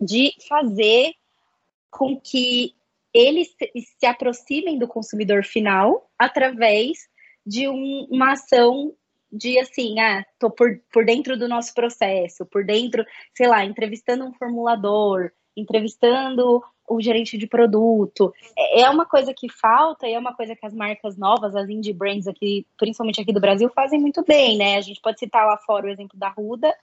de 0.00 0.32
fazer 0.48 1.12
com 1.90 2.18
que 2.18 2.74
eles 3.12 3.54
se 3.98 4.06
aproximem 4.06 4.78
do 4.78 4.88
consumidor 4.88 5.44
final 5.44 6.08
através 6.18 7.08
de 7.44 7.68
um, 7.68 8.06
uma 8.10 8.32
ação 8.32 8.94
de 9.32 9.58
assim, 9.58 10.00
ah, 10.00 10.24
tô 10.38 10.50
por, 10.50 10.80
por 10.92 11.04
dentro 11.04 11.36
do 11.36 11.48
nosso 11.48 11.72
processo, 11.74 12.44
por 12.46 12.64
dentro, 12.64 13.04
sei 13.34 13.46
lá, 13.46 13.64
entrevistando 13.64 14.24
um 14.24 14.32
formulador, 14.32 15.30
entrevistando 15.56 16.62
o 16.90 17.00
gerente 17.00 17.38
de 17.38 17.46
produto. 17.46 18.34
É, 18.58 18.82
é 18.82 18.90
uma 18.90 19.06
coisa 19.06 19.32
que 19.32 19.48
falta 19.48 20.08
e 20.08 20.12
é 20.12 20.18
uma 20.18 20.34
coisa 20.34 20.56
que 20.56 20.66
as 20.66 20.74
marcas 20.74 21.16
novas, 21.16 21.54
as 21.54 21.68
indie 21.68 21.92
brands 21.92 22.26
aqui, 22.26 22.66
principalmente 22.76 23.20
aqui 23.20 23.32
do 23.32 23.40
Brasil, 23.40 23.70
fazem 23.72 24.00
muito 24.00 24.24
bem, 24.24 24.58
né? 24.58 24.76
A 24.76 24.80
gente 24.80 25.00
pode 25.00 25.20
citar 25.20 25.46
lá 25.46 25.56
fora 25.56 25.86
o 25.86 25.90
exemplo 25.90 26.18
da 26.18 26.28
Ruda, 26.28 26.74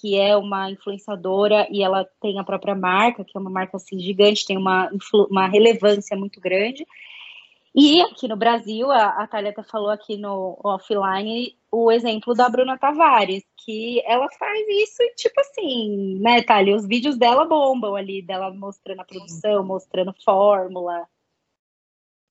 que 0.00 0.16
é 0.16 0.36
uma 0.36 0.70
influenciadora 0.70 1.66
e 1.70 1.82
ela 1.82 2.06
tem 2.22 2.38
a 2.38 2.44
própria 2.44 2.74
marca, 2.74 3.24
que 3.24 3.36
é 3.36 3.40
uma 3.40 3.50
marca 3.50 3.76
assim 3.76 3.98
gigante, 3.98 4.46
tem 4.46 4.56
uma, 4.56 4.88
uma 5.28 5.48
relevância 5.48 6.16
muito 6.16 6.40
grande. 6.40 6.86
E 7.80 8.00
aqui 8.00 8.26
no 8.26 8.36
Brasil, 8.36 8.90
a, 8.90 9.22
a 9.22 9.26
Thalia 9.28 9.50
até 9.50 9.62
falou 9.62 9.90
aqui 9.90 10.16
no 10.16 10.58
offline 10.64 11.56
o 11.70 11.92
exemplo 11.92 12.34
da 12.34 12.48
Bruna 12.48 12.76
Tavares, 12.76 13.44
que 13.64 14.02
ela 14.04 14.28
faz 14.36 14.66
isso 14.68 15.00
e, 15.00 15.14
tipo 15.14 15.40
assim, 15.40 16.18
né, 16.18 16.42
Thalia? 16.42 16.74
Os 16.74 16.84
vídeos 16.84 17.16
dela 17.16 17.44
bombam 17.44 17.94
ali, 17.94 18.20
dela 18.20 18.52
mostrando 18.52 19.00
a 19.00 19.04
produção, 19.04 19.64
mostrando 19.64 20.12
fórmula. 20.24 21.06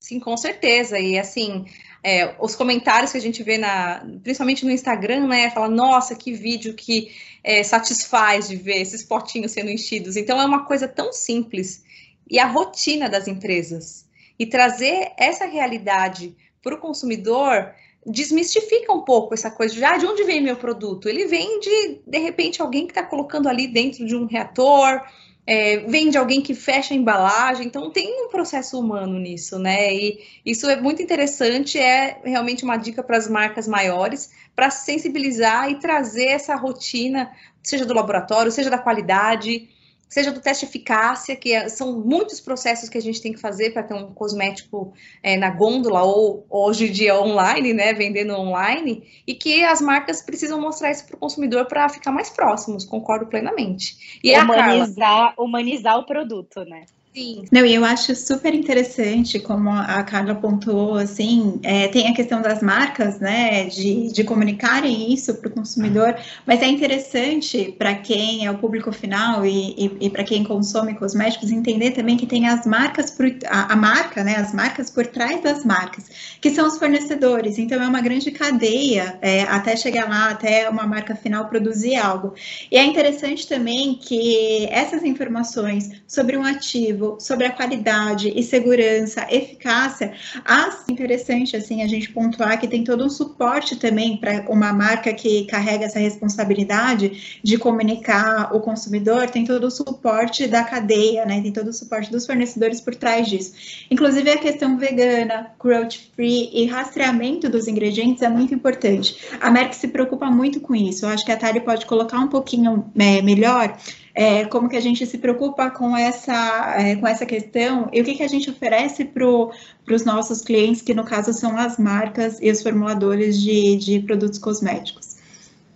Sim, 0.02 0.20
com 0.20 0.36
certeza. 0.36 1.00
E 1.00 1.18
assim, 1.18 1.66
é, 2.04 2.36
os 2.42 2.54
comentários 2.54 3.14
que 3.14 3.18
a 3.18 3.22
gente 3.22 3.42
vê 3.42 3.58
na, 3.58 4.06
principalmente 4.22 4.66
no 4.66 4.72
Instagram, 4.72 5.28
né, 5.28 5.50
fala, 5.52 5.70
nossa, 5.70 6.14
que 6.14 6.34
vídeo 6.34 6.74
que 6.74 7.10
é, 7.42 7.64
satisfaz 7.64 8.50
de 8.50 8.58
ver 8.58 8.82
esses 8.82 9.02
potinhos 9.02 9.54
sendo 9.54 9.72
enchidos. 9.72 10.18
Então 10.18 10.42
é 10.42 10.46
uma 10.46 10.66
coisa 10.66 10.90
tão 10.90 11.14
simples 11.14 11.86
e 12.30 12.38
a 12.38 12.48
rotina 12.48 13.08
das 13.08 13.30
empresas 13.30 14.07
e 14.38 14.46
trazer 14.46 15.12
essa 15.18 15.46
realidade 15.46 16.36
para 16.62 16.76
o 16.76 16.80
consumidor 16.80 17.74
desmistifica 18.06 18.94
um 18.94 19.02
pouco 19.02 19.34
essa 19.34 19.52
coisa 19.52 19.74
de, 19.74 19.84
ah, 19.84 19.98
de 19.98 20.06
onde 20.06 20.24
vem 20.24 20.42
meu 20.42 20.56
produto? 20.56 21.10
Ele 21.10 21.28
vem 21.28 21.60
de, 21.60 22.00
de 22.08 22.18
repente, 22.20 22.62
alguém 22.62 22.86
que 22.86 22.92
está 22.92 23.04
colocando 23.04 23.50
ali 23.50 23.68
dentro 23.68 24.06
de 24.06 24.16
um 24.16 24.26
reator, 24.26 25.02
é, 25.46 25.78
vem 25.80 26.10
de 26.10 26.18
alguém 26.18 26.42
que 26.42 26.54
fecha 26.54 26.94
a 26.94 26.98
embalagem, 26.98 27.68
então 27.68 27.90
tem 27.90 28.26
um 28.26 28.30
processo 28.30 28.80
humano 28.80 29.18
nisso, 29.18 29.58
né? 29.58 29.94
E 29.94 30.20
isso 30.46 30.70
é 30.70 30.80
muito 30.80 31.02
interessante, 31.02 31.80
é 31.80 32.20
realmente 32.24 32.66
uma 32.66 32.76
dica 32.76 33.02
para 33.02 33.18
as 33.18 33.30
marcas 33.30 33.68
maiores, 33.68 34.30
para 34.54 34.70
sensibilizar 34.70 35.70
e 35.70 35.80
trazer 35.80 36.28
essa 36.28 36.56
rotina, 36.56 37.32
seja 37.64 37.86
do 37.86 37.94
laboratório, 37.94 38.52
seja 38.52 38.70
da 38.70 38.78
qualidade, 38.78 39.70
seja 40.08 40.32
do 40.32 40.40
teste 40.40 40.66
de 40.66 40.72
eficácia, 40.72 41.36
que 41.36 41.54
é, 41.54 41.70
são 41.70 42.00
muitos 42.00 42.40
processos 42.40 42.90
que 42.90 42.98
a 42.98 43.02
gente 43.02 43.22
tem 43.22 43.34
que 43.34 43.40
fazer 43.40 43.72
para 43.72 43.84
ter 43.84 43.94
um 43.94 44.14
cosmético 44.14 44.94
é, 45.22 45.38
na 45.38 45.50
gôndola 45.50 46.04
ou 46.04 46.46
hoje 46.50 46.88
em 46.88 46.92
dia 46.92 47.20
online, 47.20 47.74
né, 47.74 47.94
vendendo 47.94 48.34
online, 48.34 49.04
e 49.26 49.34
que 49.34 49.64
as 49.64 49.82
marcas 49.82 50.22
precisam 50.22 50.60
mostrar 50.60 50.92
isso 50.92 51.06
para 51.06 51.16
o 51.16 51.20
consumidor 51.20 51.66
para 51.66 51.90
ficar 51.90 52.12
mais 52.12 52.30
próximos, 52.30 52.86
concordo 52.86 53.28
plenamente. 53.28 54.20
E 54.24 54.38
humanizar, 54.38 55.34
humanizar 55.38 55.98
o 56.00 56.06
produto, 56.06 56.64
né? 56.64 56.86
Sim. 57.18 57.46
Não, 57.52 57.66
e 57.66 57.74
eu 57.74 57.84
acho 57.84 58.16
super 58.16 58.54
interessante, 58.54 59.40
como 59.40 59.72
a 59.72 60.04
Carla 60.04 60.36
pontuou, 60.36 60.98
assim, 60.98 61.60
é, 61.64 61.88
tem 61.88 62.08
a 62.08 62.14
questão 62.14 62.44
das 62.44 62.62
marcas, 62.62 63.20
né, 63.20 63.66
de, 63.66 64.14
de 64.14 64.24
comunicarem 64.24 65.12
isso 65.12 65.34
para 65.34 65.48
o 65.50 65.52
consumidor, 65.52 66.16
mas 66.46 66.62
é 66.62 66.68
interessante 66.68 67.74
para 67.76 67.96
quem 67.96 68.46
é 68.46 68.52
o 68.52 68.60
público 68.60 68.92
final 68.92 69.44
e, 69.44 69.74
e, 69.76 69.98
e 70.06 70.10
para 70.12 70.24
quem 70.24 70.44
consome 70.44 70.94
cosméticos 70.94 71.50
entender 71.50 71.90
também 71.90 72.18
que 72.18 72.28
tem 72.28 72.48
as 72.48 72.68
marcas, 72.68 73.10
por, 73.10 73.26
a, 73.48 73.74
a, 73.74 73.76
marca, 73.76 74.24
né, 74.24 74.36
as 74.36 74.54
marcas 74.54 74.92
por 74.92 75.08
trás 75.08 75.42
das 75.42 75.66
marcas, 75.66 76.06
que 76.40 76.52
são 76.52 76.68
os 76.68 76.78
fornecedores, 76.78 77.58
então 77.58 77.82
é 77.82 77.88
uma 77.88 78.02
grande 78.02 78.30
cadeia 78.30 79.18
é, 79.24 79.42
até 79.42 79.76
chegar 79.76 80.08
lá, 80.08 80.30
até 80.30 80.70
uma 80.70 80.86
marca 80.86 81.16
final 81.16 81.50
produzir 81.50 81.96
algo. 81.96 82.36
E 82.72 82.78
é 82.78 82.86
interessante 82.86 83.48
também 83.48 83.96
que 83.96 84.68
essas 84.70 85.04
informações 85.04 85.90
sobre 86.08 86.38
um 86.38 86.44
ativo, 86.44 87.07
sobre 87.20 87.46
a 87.46 87.52
qualidade 87.52 88.34
e 88.36 88.44
segurança, 88.44 89.26
eficácia, 89.30 90.14
as 90.44 90.88
interessante 90.90 91.56
assim 91.56 91.82
a 91.82 91.88
gente 91.88 92.12
pontuar 92.12 92.60
que 92.60 92.68
tem 92.68 92.84
todo 92.84 93.06
um 93.06 93.10
suporte 93.10 93.76
também 93.76 94.18
para 94.18 94.46
uma 94.50 94.74
marca 94.74 95.14
que 95.14 95.46
carrega 95.46 95.86
essa 95.86 96.00
responsabilidade 96.00 97.40
de 97.44 97.58
comunicar 97.58 98.56
o 98.56 98.60
consumidor, 98.60 99.30
tem 99.30 99.46
todo 99.46 99.66
o 99.66 99.72
suporte 99.72 100.48
da 100.48 100.64
cadeia, 100.64 101.26
né? 101.26 101.42
Tem 101.42 101.52
todo 101.52 101.68
o 101.68 101.74
suporte 101.74 102.12
dos 102.12 102.26
fornecedores 102.26 102.82
por 102.82 102.96
trás 102.96 103.28
disso. 103.28 103.54
Inclusive 103.90 104.30
a 104.30 104.38
questão 104.38 104.78
vegana, 104.78 105.52
cruelty 105.60 106.12
free 106.16 106.50
e 106.54 106.66
rastreamento 106.66 107.50
dos 107.50 107.68
ingredientes 107.68 108.24
é 108.24 108.30
muito 108.30 108.54
importante. 108.54 109.18
A 109.40 109.50
Merck 109.50 109.76
se 109.76 109.88
preocupa 109.88 110.30
muito 110.30 110.60
com 110.60 110.76
isso. 110.76 111.06
Eu 111.06 111.10
acho 111.10 111.26
que 111.26 111.32
a 111.32 111.38
Thalia 111.38 111.62
pode 111.62 111.86
colocar 111.86 112.20
um 112.20 112.28
pouquinho 112.28 112.86
é, 112.98 113.22
melhor 113.22 113.76
é, 114.18 114.46
como 114.46 114.68
que 114.68 114.76
a 114.76 114.82
gente 114.82 115.06
se 115.06 115.20
preocupa 115.20 115.70
com 115.70 115.96
essa, 115.96 116.74
é, 116.76 116.96
com 116.96 117.08
essa 117.08 117.24
questão 117.24 117.88
e 117.94 118.02
o 118.02 118.04
que, 118.04 118.16
que 118.16 118.24
a 118.24 118.28
gente 118.28 118.50
oferece 118.50 119.06
para 119.06 119.24
os 119.24 120.04
nossos 120.04 120.42
clientes, 120.42 120.82
que 120.82 120.96
no 120.96 121.06
caso 121.06 121.32
são 121.34 121.56
as 121.56 121.78
marcas 121.78 122.40
e 122.42 122.50
os 122.50 122.64
formuladores 122.64 123.40
de, 123.40 123.76
de 123.76 124.00
produtos 124.00 124.40
cosméticos. 124.40 125.18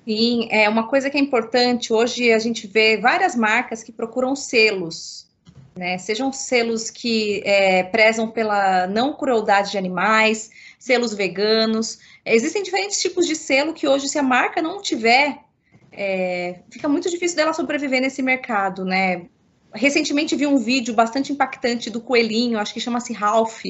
Sim, 0.04 0.48
é 0.50 0.68
uma 0.68 0.88
coisa 0.88 1.08
que 1.08 1.18
é 1.18 1.22
importante. 1.22 1.94
Hoje 1.94 2.34
a 2.34 2.40
gente 2.40 2.66
vê 2.66 2.98
várias 2.98 3.36
marcas 3.36 3.84
que 3.84 3.92
procuram 3.92 4.36
selos 4.36 5.30
né? 5.76 5.98
Sejam 5.98 6.34
selos 6.34 6.90
que 6.90 7.42
é, 7.46 7.84
prezam 7.84 8.30
pela 8.30 8.88
não 8.88 9.14
crueldade 9.14 9.72
de 9.72 9.78
animais, 9.78 10.52
selos 10.78 11.14
veganos. 11.14 11.98
Existem 12.26 12.62
diferentes 12.62 13.02
tipos 13.02 13.26
de 13.26 13.36
selo 13.36 13.74
que 13.74 13.88
hoje, 13.88 14.10
se 14.10 14.20
a 14.20 14.24
marca 14.24 14.62
não 14.62 14.82
tiver, 14.82 15.38
é, 15.92 16.62
fica 16.70 16.88
muito 16.88 17.10
difícil 17.10 17.36
dela 17.36 17.54
sobreviver 17.54 18.02
nesse 18.02 18.22
mercado, 18.22 18.86
né? 18.86 19.26
Recentemente 19.74 20.36
vi 20.36 20.46
um 20.46 20.58
vídeo 20.58 20.94
bastante 20.94 21.32
impactante 21.32 21.90
do 21.90 22.02
coelhinho, 22.02 22.60
acho 22.60 22.74
que 22.74 22.80
chama-se 22.80 23.14
Ralph, 23.14 23.64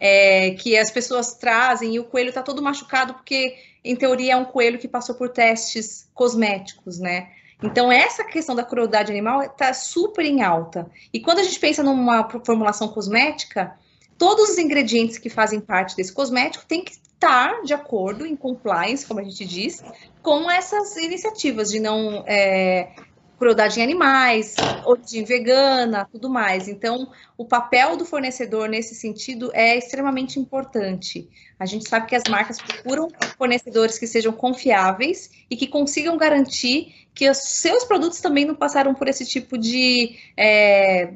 é, 0.00 0.52
que 0.52 0.76
as 0.76 0.90
pessoas 0.90 1.34
trazem 1.34 1.94
e 1.94 2.00
o 2.00 2.04
coelho 2.04 2.30
está 2.30 2.42
todo 2.42 2.62
machucado 2.62 3.14
porque, 3.14 3.56
em 3.84 3.94
teoria, 3.94 4.32
é 4.32 4.36
um 4.36 4.46
coelho 4.46 4.78
que 4.78 4.88
passou 4.88 5.14
por 5.14 5.28
testes 5.28 6.08
cosméticos, 6.14 6.98
né? 6.98 7.28
Então, 7.62 7.92
essa 7.92 8.24
questão 8.24 8.56
da 8.56 8.64
crueldade 8.64 9.12
animal 9.12 9.42
está 9.42 9.72
super 9.72 10.24
em 10.24 10.42
alta. 10.42 10.90
E 11.12 11.20
quando 11.20 11.38
a 11.38 11.42
gente 11.44 11.60
pensa 11.60 11.82
numa 11.82 12.28
formulação 12.44 12.88
cosmética, 12.88 13.78
todos 14.18 14.50
os 14.50 14.58
ingredientes 14.58 15.16
que 15.16 15.30
fazem 15.30 15.60
parte 15.60 15.94
desse 15.94 16.12
cosmético 16.12 16.64
têm 16.66 16.82
que 16.82 16.96
estar 17.22 17.62
de 17.62 17.72
acordo, 17.72 18.26
em 18.26 18.34
compliance, 18.34 19.06
como 19.06 19.20
a 19.20 19.22
gente 19.22 19.44
diz, 19.44 19.82
com 20.20 20.50
essas 20.50 20.96
iniciativas 20.96 21.70
de 21.70 21.78
não 21.78 22.24
é, 22.26 22.90
crueldade 23.38 23.78
em 23.78 23.82
animais, 23.82 24.56
origem 24.84 25.24
vegana, 25.24 26.08
tudo 26.10 26.28
mais. 26.28 26.66
Então, 26.66 27.08
o 27.38 27.44
papel 27.44 27.96
do 27.96 28.04
fornecedor 28.04 28.68
nesse 28.68 28.96
sentido 28.96 29.52
é 29.54 29.78
extremamente 29.78 30.40
importante. 30.40 31.28
A 31.58 31.64
gente 31.64 31.88
sabe 31.88 32.06
que 32.06 32.16
as 32.16 32.24
marcas 32.28 32.58
procuram 32.60 33.08
fornecedores 33.38 33.98
que 33.98 34.06
sejam 34.06 34.32
confiáveis 34.32 35.30
e 35.48 35.56
que 35.56 35.68
consigam 35.68 36.16
garantir 36.16 36.92
que 37.14 37.30
os 37.30 37.38
seus 37.38 37.84
produtos 37.84 38.20
também 38.20 38.44
não 38.44 38.54
passaram 38.54 38.94
por 38.94 39.06
esse 39.06 39.24
tipo 39.24 39.56
de 39.56 40.16
é, 40.36 41.12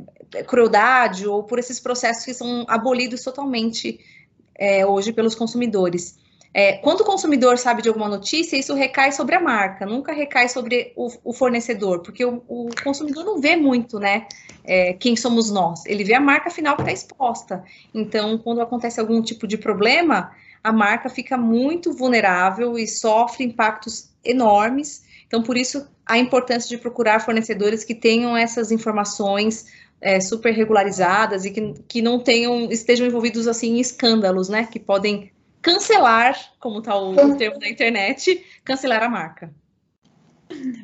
crueldade 0.46 1.26
ou 1.26 1.42
por 1.42 1.58
esses 1.58 1.80
processos 1.80 2.24
que 2.24 2.34
são 2.34 2.64
abolidos 2.68 3.22
totalmente 3.22 3.98
é, 4.58 4.84
hoje 4.86 5.12
pelos 5.12 5.34
consumidores. 5.34 6.18
É, 6.58 6.78
quando 6.78 7.02
o 7.02 7.04
consumidor 7.04 7.58
sabe 7.58 7.82
de 7.82 7.88
alguma 7.88 8.08
notícia, 8.08 8.56
isso 8.56 8.72
recai 8.72 9.12
sobre 9.12 9.34
a 9.34 9.40
marca, 9.40 9.84
nunca 9.84 10.10
recai 10.10 10.48
sobre 10.48 10.90
o, 10.96 11.08
o 11.22 11.32
fornecedor, 11.34 12.00
porque 12.00 12.24
o, 12.24 12.42
o, 12.48 12.70
consumidor 12.82 13.26
não 13.26 13.38
vê 13.38 13.56
muito, 13.56 13.98
né, 13.98 14.26
é, 14.64 14.94
quem 14.94 15.14
somos 15.16 15.50
nós. 15.50 15.84
Ele 15.84 16.02
vê 16.02 16.14
a 16.14 16.20
marca 16.20 16.48
final 16.48 16.74
que 16.74 16.80
está 16.80 16.92
exposta. 16.92 17.62
Então, 17.92 18.38
quando 18.38 18.62
acontece 18.62 18.98
algum 18.98 19.20
tipo 19.20 19.46
de 19.46 19.58
problema, 19.58 20.32
a 20.64 20.72
marca 20.72 21.10
fica 21.10 21.36
muito 21.36 21.92
vulnerável 21.92 22.78
e 22.78 22.88
sofre 22.88 23.44
impactos 23.44 24.08
enormes. 24.24 25.04
Então, 25.26 25.42
por 25.42 25.58
isso, 25.58 25.86
a 26.06 26.16
importância 26.16 26.68
de 26.68 26.78
procurar 26.78 27.20
fornecedores 27.20 27.84
que 27.84 27.94
tenham 27.94 28.34
essas 28.34 28.72
informações 28.72 29.66
é, 30.00 30.20
super 30.20 30.52
regularizadas 30.52 31.44
e 31.44 31.50
que, 31.50 31.74
que 31.88 32.02
não 32.02 32.18
tenham, 32.18 32.70
estejam 32.70 33.06
envolvidos 33.06 33.46
assim 33.46 33.76
em 33.76 33.80
escândalos, 33.80 34.48
né? 34.48 34.66
Que 34.66 34.78
podem 34.78 35.30
cancelar, 35.62 36.38
como 36.60 36.78
está 36.78 36.96
o, 36.96 37.12
o 37.12 37.36
termo 37.36 37.58
da 37.58 37.68
internet, 37.68 38.44
cancelar 38.64 39.02
a 39.02 39.08
marca. 39.08 39.52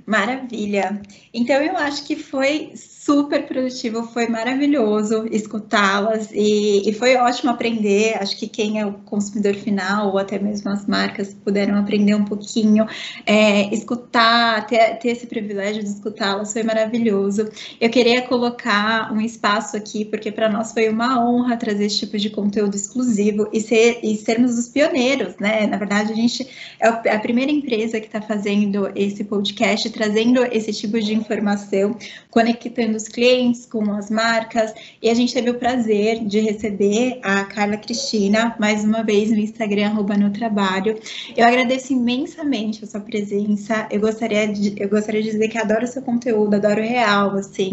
Maravilha. 0.06 1.00
Então 1.32 1.62
eu 1.62 1.76
acho 1.76 2.04
que 2.04 2.16
foi 2.16 2.72
super 3.04 3.44
produtivo, 3.46 4.04
foi 4.04 4.28
maravilhoso 4.28 5.26
escutá-las 5.32 6.30
e, 6.32 6.88
e, 6.88 6.92
foi 6.92 7.16
ótimo 7.16 7.50
aprender. 7.50 8.16
Acho 8.20 8.38
que 8.38 8.46
quem 8.46 8.78
é 8.78 8.86
o 8.86 8.92
consumidor 8.92 9.54
final 9.54 10.10
ou 10.10 10.18
até 10.18 10.38
mesmo 10.38 10.70
as 10.70 10.86
marcas 10.86 11.34
puderam 11.34 11.76
aprender 11.76 12.14
um 12.14 12.24
pouquinho, 12.24 12.86
é, 13.26 13.74
escutar, 13.74 14.64
ter, 14.68 14.98
ter 14.98 15.08
esse 15.08 15.26
privilégio 15.26 15.82
de 15.82 15.88
escutá-las 15.88 16.52
foi 16.52 16.62
maravilhoso. 16.62 17.48
Eu 17.80 17.90
queria 17.90 18.22
colocar 18.22 19.12
um 19.12 19.20
espaço 19.20 19.76
aqui, 19.76 20.04
porque 20.04 20.30
para 20.30 20.48
nós 20.48 20.70
foi 20.72 20.88
uma 20.88 21.28
honra 21.28 21.56
trazer 21.56 21.86
esse 21.86 21.98
tipo 21.98 22.16
de 22.16 22.30
conteúdo 22.30 22.76
exclusivo 22.76 23.48
e, 23.52 23.60
ser, 23.60 23.98
e 24.04 24.16
sermos 24.16 24.56
os 24.56 24.68
pioneiros, 24.68 25.34
né? 25.40 25.66
Na 25.66 25.76
verdade, 25.76 26.12
a 26.12 26.16
gente 26.16 26.48
é, 26.78 26.86
é 26.86 27.16
a 27.16 27.18
primeira 27.18 27.50
empresa 27.50 27.98
que 27.98 28.06
está 28.06 28.22
fazendo 28.22 28.92
esse 28.94 29.24
podcast, 29.24 29.90
trazendo 29.90 30.44
esse 30.44 30.72
tipo 30.72 31.00
de 31.00 31.12
informação, 31.14 31.96
conectando 32.30 32.91
os 32.96 33.08
clientes, 33.08 33.66
com 33.66 33.92
as 33.92 34.10
marcas, 34.10 34.72
e 35.00 35.08
a 35.08 35.14
gente 35.14 35.32
teve 35.32 35.50
o 35.50 35.54
prazer 35.54 36.24
de 36.24 36.40
receber 36.40 37.18
a 37.22 37.44
Carla 37.44 37.76
Cristina, 37.76 38.54
mais 38.58 38.84
uma 38.84 39.02
vez 39.02 39.30
no 39.30 39.38
Instagram, 39.38 39.86
arroba 39.86 40.16
no 40.16 40.30
trabalho. 40.30 40.98
Eu 41.36 41.46
agradeço 41.46 41.92
imensamente 41.92 42.84
a 42.84 42.86
sua 42.86 43.00
presença, 43.00 43.86
eu 43.90 44.00
gostaria 44.00 44.46
de, 44.46 44.74
eu 44.80 44.88
gostaria 44.88 45.22
de 45.22 45.30
dizer 45.30 45.48
que 45.48 45.58
adoro 45.58 45.84
o 45.84 45.88
seu 45.88 46.02
conteúdo, 46.02 46.54
adoro 46.54 46.80
o 46.80 46.84
real, 46.84 47.36
assim, 47.36 47.70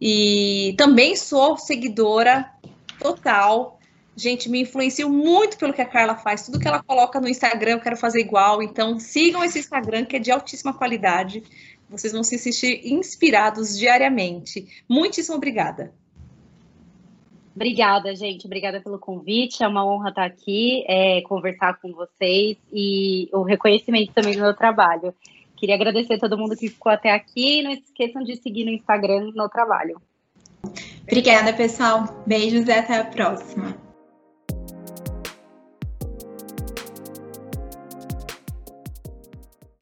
E 0.00 0.74
também 0.76 1.16
sou 1.16 1.56
seguidora 1.56 2.48
total. 2.98 3.78
Gente, 4.16 4.48
me 4.48 4.62
influenciou 4.62 5.10
muito 5.10 5.58
pelo 5.58 5.74
que 5.74 5.82
a 5.82 5.86
Carla 5.86 6.16
faz. 6.16 6.46
Tudo 6.46 6.58
que 6.58 6.66
ela 6.66 6.82
coloca 6.82 7.20
no 7.20 7.28
Instagram, 7.28 7.72
eu 7.72 7.80
quero 7.80 7.96
fazer 7.96 8.20
igual. 8.20 8.62
Então, 8.62 8.98
sigam 8.98 9.44
esse 9.44 9.58
Instagram, 9.58 10.06
que 10.06 10.16
é 10.16 10.18
de 10.18 10.30
altíssima 10.30 10.72
qualidade. 10.72 11.42
Vocês 11.88 12.12
vão 12.12 12.24
se 12.24 12.38
sentir 12.38 12.80
inspirados 12.86 13.78
diariamente. 13.78 14.66
Muitíssimo 14.88 15.36
obrigada. 15.36 15.92
Obrigada, 17.54 18.14
gente. 18.14 18.46
Obrigada 18.46 18.80
pelo 18.80 18.98
convite. 18.98 19.62
É 19.62 19.68
uma 19.68 19.86
honra 19.86 20.10
estar 20.10 20.24
aqui, 20.24 20.84
é, 20.86 21.22
conversar 21.22 21.80
com 21.80 21.92
vocês 21.92 22.58
e 22.72 23.28
o 23.32 23.42
reconhecimento 23.42 24.12
também 24.12 24.34
do 24.34 24.42
meu 24.42 24.54
trabalho. 24.54 25.14
Queria 25.56 25.74
agradecer 25.74 26.14
a 26.14 26.18
todo 26.18 26.36
mundo 26.36 26.56
que 26.56 26.68
ficou 26.68 26.92
até 26.92 27.10
aqui. 27.10 27.62
Não 27.62 27.70
esqueçam 27.70 28.22
de 28.22 28.36
seguir 28.36 28.64
no 28.64 28.72
Instagram 28.72 29.32
no 29.34 29.48
trabalho. 29.48 30.00
Obrigada, 31.06 31.52
pessoal. 31.52 32.22
Beijos 32.26 32.66
e 32.66 32.72
até 32.72 32.96
a 32.96 33.04
próxima. 33.04 33.85